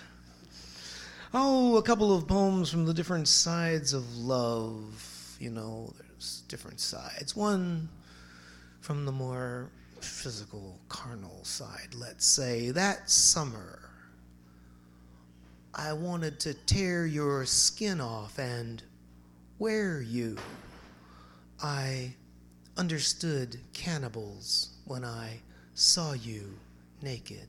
[1.32, 5.36] Oh, a couple of poems from the different sides of love.
[5.40, 7.36] You know, there's different sides.
[7.36, 7.88] One
[8.80, 12.70] from the more physical, carnal side, let's say.
[12.70, 13.90] That summer,
[15.74, 18.82] I wanted to tear your skin off and
[19.58, 20.36] wear you.
[21.62, 22.14] I
[22.76, 25.40] understood cannibals when I
[25.74, 26.54] saw you
[27.02, 27.48] naked.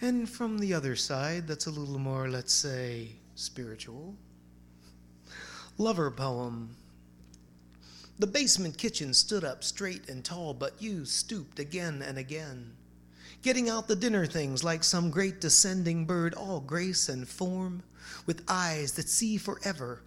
[0.00, 4.14] And from the other side, that's a little more, let's say, spiritual.
[5.78, 6.76] Lover poem.
[8.18, 12.72] The basement kitchen stood up straight and tall, but you stooped again and again.
[13.42, 17.82] Getting out the dinner things like some great descending bird, all grace and form,
[18.26, 20.02] with eyes that see forever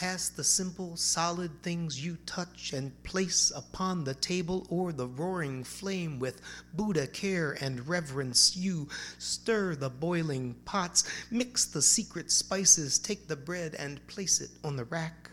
[0.00, 5.62] past the simple, solid things you touch and place upon the table or the roaring
[5.62, 6.40] flame with
[6.72, 8.56] Buddha care and reverence.
[8.56, 14.48] You stir the boiling pots, mix the secret spices, take the bread and place it
[14.64, 15.30] on the rack.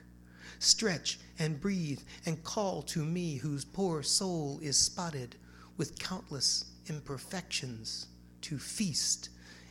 [0.60, 5.38] Stretch and breathe and call to me, whose poor soul is spotted
[5.78, 8.08] with countless imperfections,
[8.42, 9.30] to feast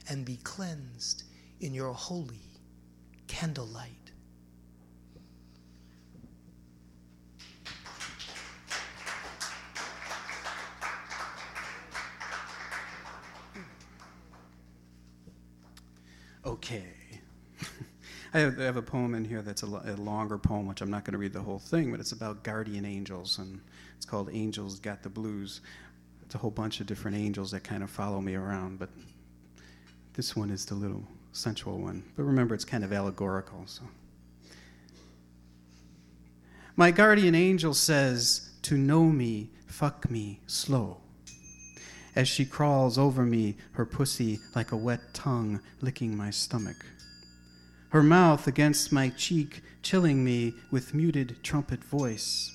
[0.08, 1.24] and be cleansed
[1.60, 2.48] in your holy
[3.26, 4.05] candlelight.
[16.46, 16.84] Okay.
[18.34, 20.90] I have, I have a poem in here that's a, a longer poem, which I'm
[20.90, 23.60] not going to read the whole thing, but it's about guardian angels, and
[23.96, 25.60] it's called Angels Got the Blues.
[26.22, 28.90] It's a whole bunch of different angels that kind of follow me around, but
[30.14, 31.02] this one is the little
[31.32, 32.04] sensual one.
[32.16, 33.82] But remember, it's kind of allegorical, so.
[36.76, 40.98] My guardian angel says, To know me, fuck me slow.
[42.16, 46.84] As she crawls over me, her pussy like a wet tongue licking my stomach.
[47.90, 52.50] Her mouth against my cheek, chilling me with muted trumpet voice.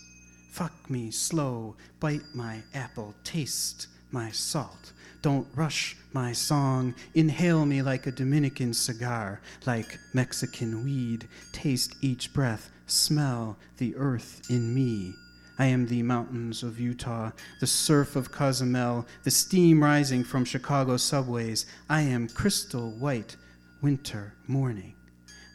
[0.52, 4.92] Fuck me slow, bite my apple, taste my salt.
[5.22, 11.28] Don't rush my song, inhale me like a Dominican cigar, like Mexican weed.
[11.54, 15.14] Taste each breath, smell the earth in me.
[15.62, 17.30] I am the mountains of Utah,
[17.60, 21.68] the surf of Cozumel, the steam rising from Chicago subways.
[21.88, 23.36] I am crystal white,
[23.80, 24.96] winter morning.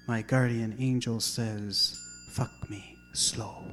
[0.06, 2.00] My guardian angel says,
[2.30, 3.64] Fuck me slow.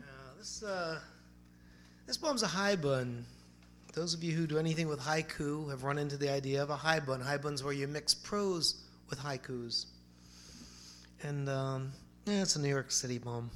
[0.00, 0.98] Yeah, this uh,
[2.10, 3.22] this poem's a haibun.
[3.94, 6.76] Those of you who do anything with haiku have run into the idea of a
[6.76, 7.24] haibun.
[7.24, 9.86] Haibun's where you mix prose with haikus.
[11.22, 11.92] And um,
[12.26, 13.48] yeah, it's a New York City poem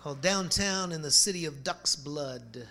[0.00, 2.66] called Downtown in the City of Duck's Blood.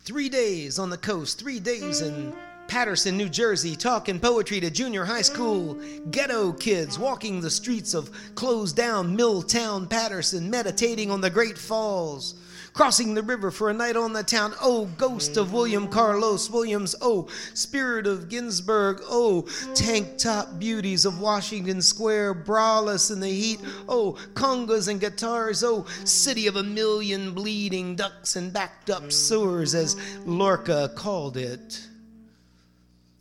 [0.00, 2.34] Three days on the coast, three days in
[2.68, 8.10] Paterson, New Jersey, talking poetry to junior high school ghetto kids walking the streets of
[8.34, 12.34] closed down Milltown, Paterson, meditating on the Great Falls.
[12.72, 14.54] Crossing the river for a night on the town.
[14.62, 16.94] Oh, ghost of William Carlos Williams.
[17.02, 19.00] Oh, spirit of Ginsberg.
[19.04, 19.42] Oh,
[19.74, 23.60] tank top beauties of Washington Square, braless in the heat.
[23.88, 25.62] Oh, congas and guitars.
[25.62, 31.86] Oh, city of a million bleeding ducks and backed up sewers, as Lorca called it.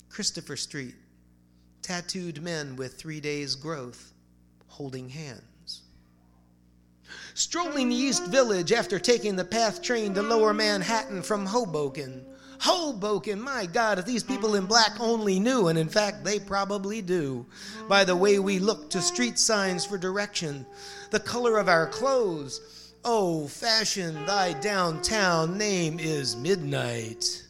[0.08, 0.96] Christopher Street,
[1.82, 4.14] tattooed men with three days' growth
[4.68, 5.42] holding hands.
[7.34, 12.26] Strolling the East Village after taking the PATH train to Lower Manhattan from Hoboken.
[12.60, 17.02] Hoboken, my God, if these people in black only knew, and in fact they probably
[17.02, 17.46] do,
[17.88, 20.66] by the way we look to street signs for direction,
[21.10, 22.94] the color of our clothes.
[23.04, 27.48] Oh, fashion, thy downtown name is midnight.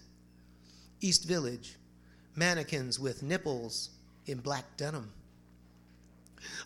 [1.02, 1.76] East Village,
[2.36, 3.90] mannequins with nipples
[4.28, 5.12] in black denim.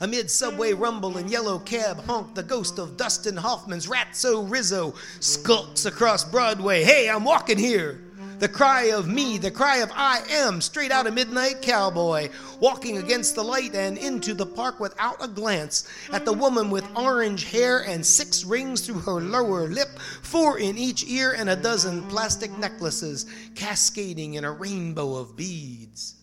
[0.01, 5.85] Amid subway rumble and yellow cab honk, the ghost of Dustin Hoffman's Ratso Rizzo skulks
[5.85, 6.83] across Broadway.
[6.83, 8.01] Hey, I'm walking here.
[8.39, 12.29] The cry of me, the cry of I am, straight out of Midnight Cowboy,
[12.59, 16.85] walking against the light and into the park without a glance at the woman with
[16.97, 19.87] orange hair and six rings through her lower lip,
[20.21, 23.25] four in each ear, and a dozen plastic necklaces
[23.55, 26.15] cascading in a rainbow of beads.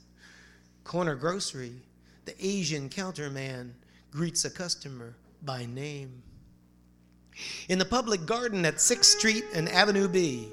[0.84, 1.72] Corner grocery,
[2.24, 3.72] the Asian counterman
[4.10, 6.22] greets a customer by name.
[7.68, 10.48] In the public garden at 6th Street and Avenue B,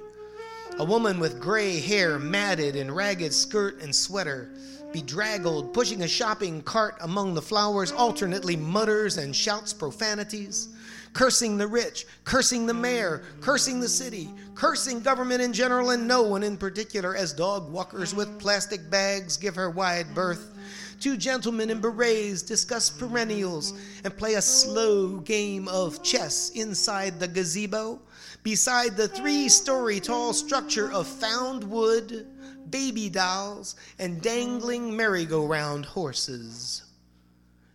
[0.80, 4.50] a woman with gray hair matted in ragged skirt and sweater,
[4.94, 10.70] bedraggled, pushing a shopping cart among the flowers, alternately mutters and shouts profanities,
[11.14, 16.22] cursing the rich, cursing the mayor, cursing the city, cursing government in general and no
[16.22, 20.56] one in particular, as dog walkers with plastic bags give her wide berth.
[21.00, 23.74] Two gentlemen in berets discuss perennials
[24.04, 28.02] and play a slow game of chess inside the gazebo
[28.44, 32.28] beside the three story tall structure of found wood,
[32.70, 36.84] baby dolls, and dangling merry go round horses.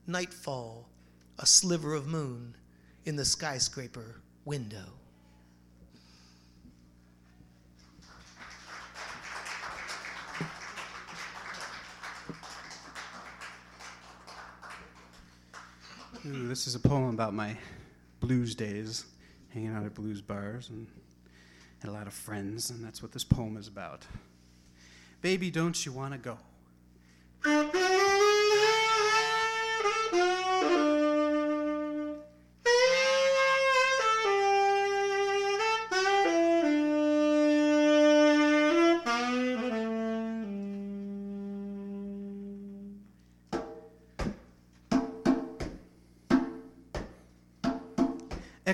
[0.06, 0.86] Nightfall,
[1.38, 2.54] a sliver of moon
[3.06, 5.03] in the skyscraper window.
[16.26, 17.54] Ooh, this is a poem about my
[18.20, 19.04] blues days,
[19.52, 20.86] hanging out at blues bars and
[21.80, 24.06] had a lot of friends, and that's what this poem is about.
[25.20, 26.38] Baby, don't you want to go?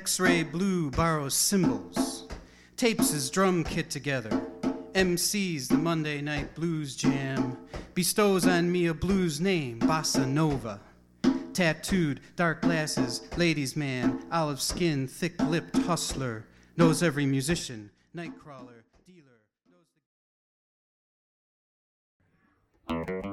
[0.00, 2.26] X ray blue borrows cymbals,
[2.78, 4.30] tapes his drum kit together,
[4.94, 7.58] MCs the Monday night blues jam,
[7.92, 10.80] bestows on me a blues name, Bossa Nova.
[11.52, 16.46] Tattooed, dark glasses, ladies' man, olive skin, thick lipped hustler,
[16.78, 19.42] knows every musician, nightcrawler, dealer.
[22.88, 23.29] Hey,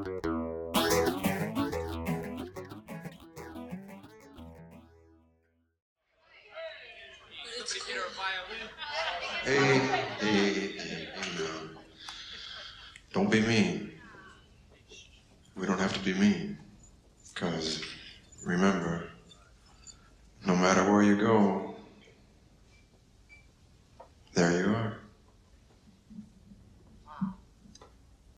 [9.44, 9.78] Hey,
[10.20, 11.08] hey,
[11.40, 11.80] no.
[13.14, 13.92] Don't be mean.
[15.56, 16.58] We don't have to be mean.
[17.34, 17.82] Because
[18.46, 19.10] remember,
[20.46, 21.76] no matter where you go,
[24.34, 25.07] there you are.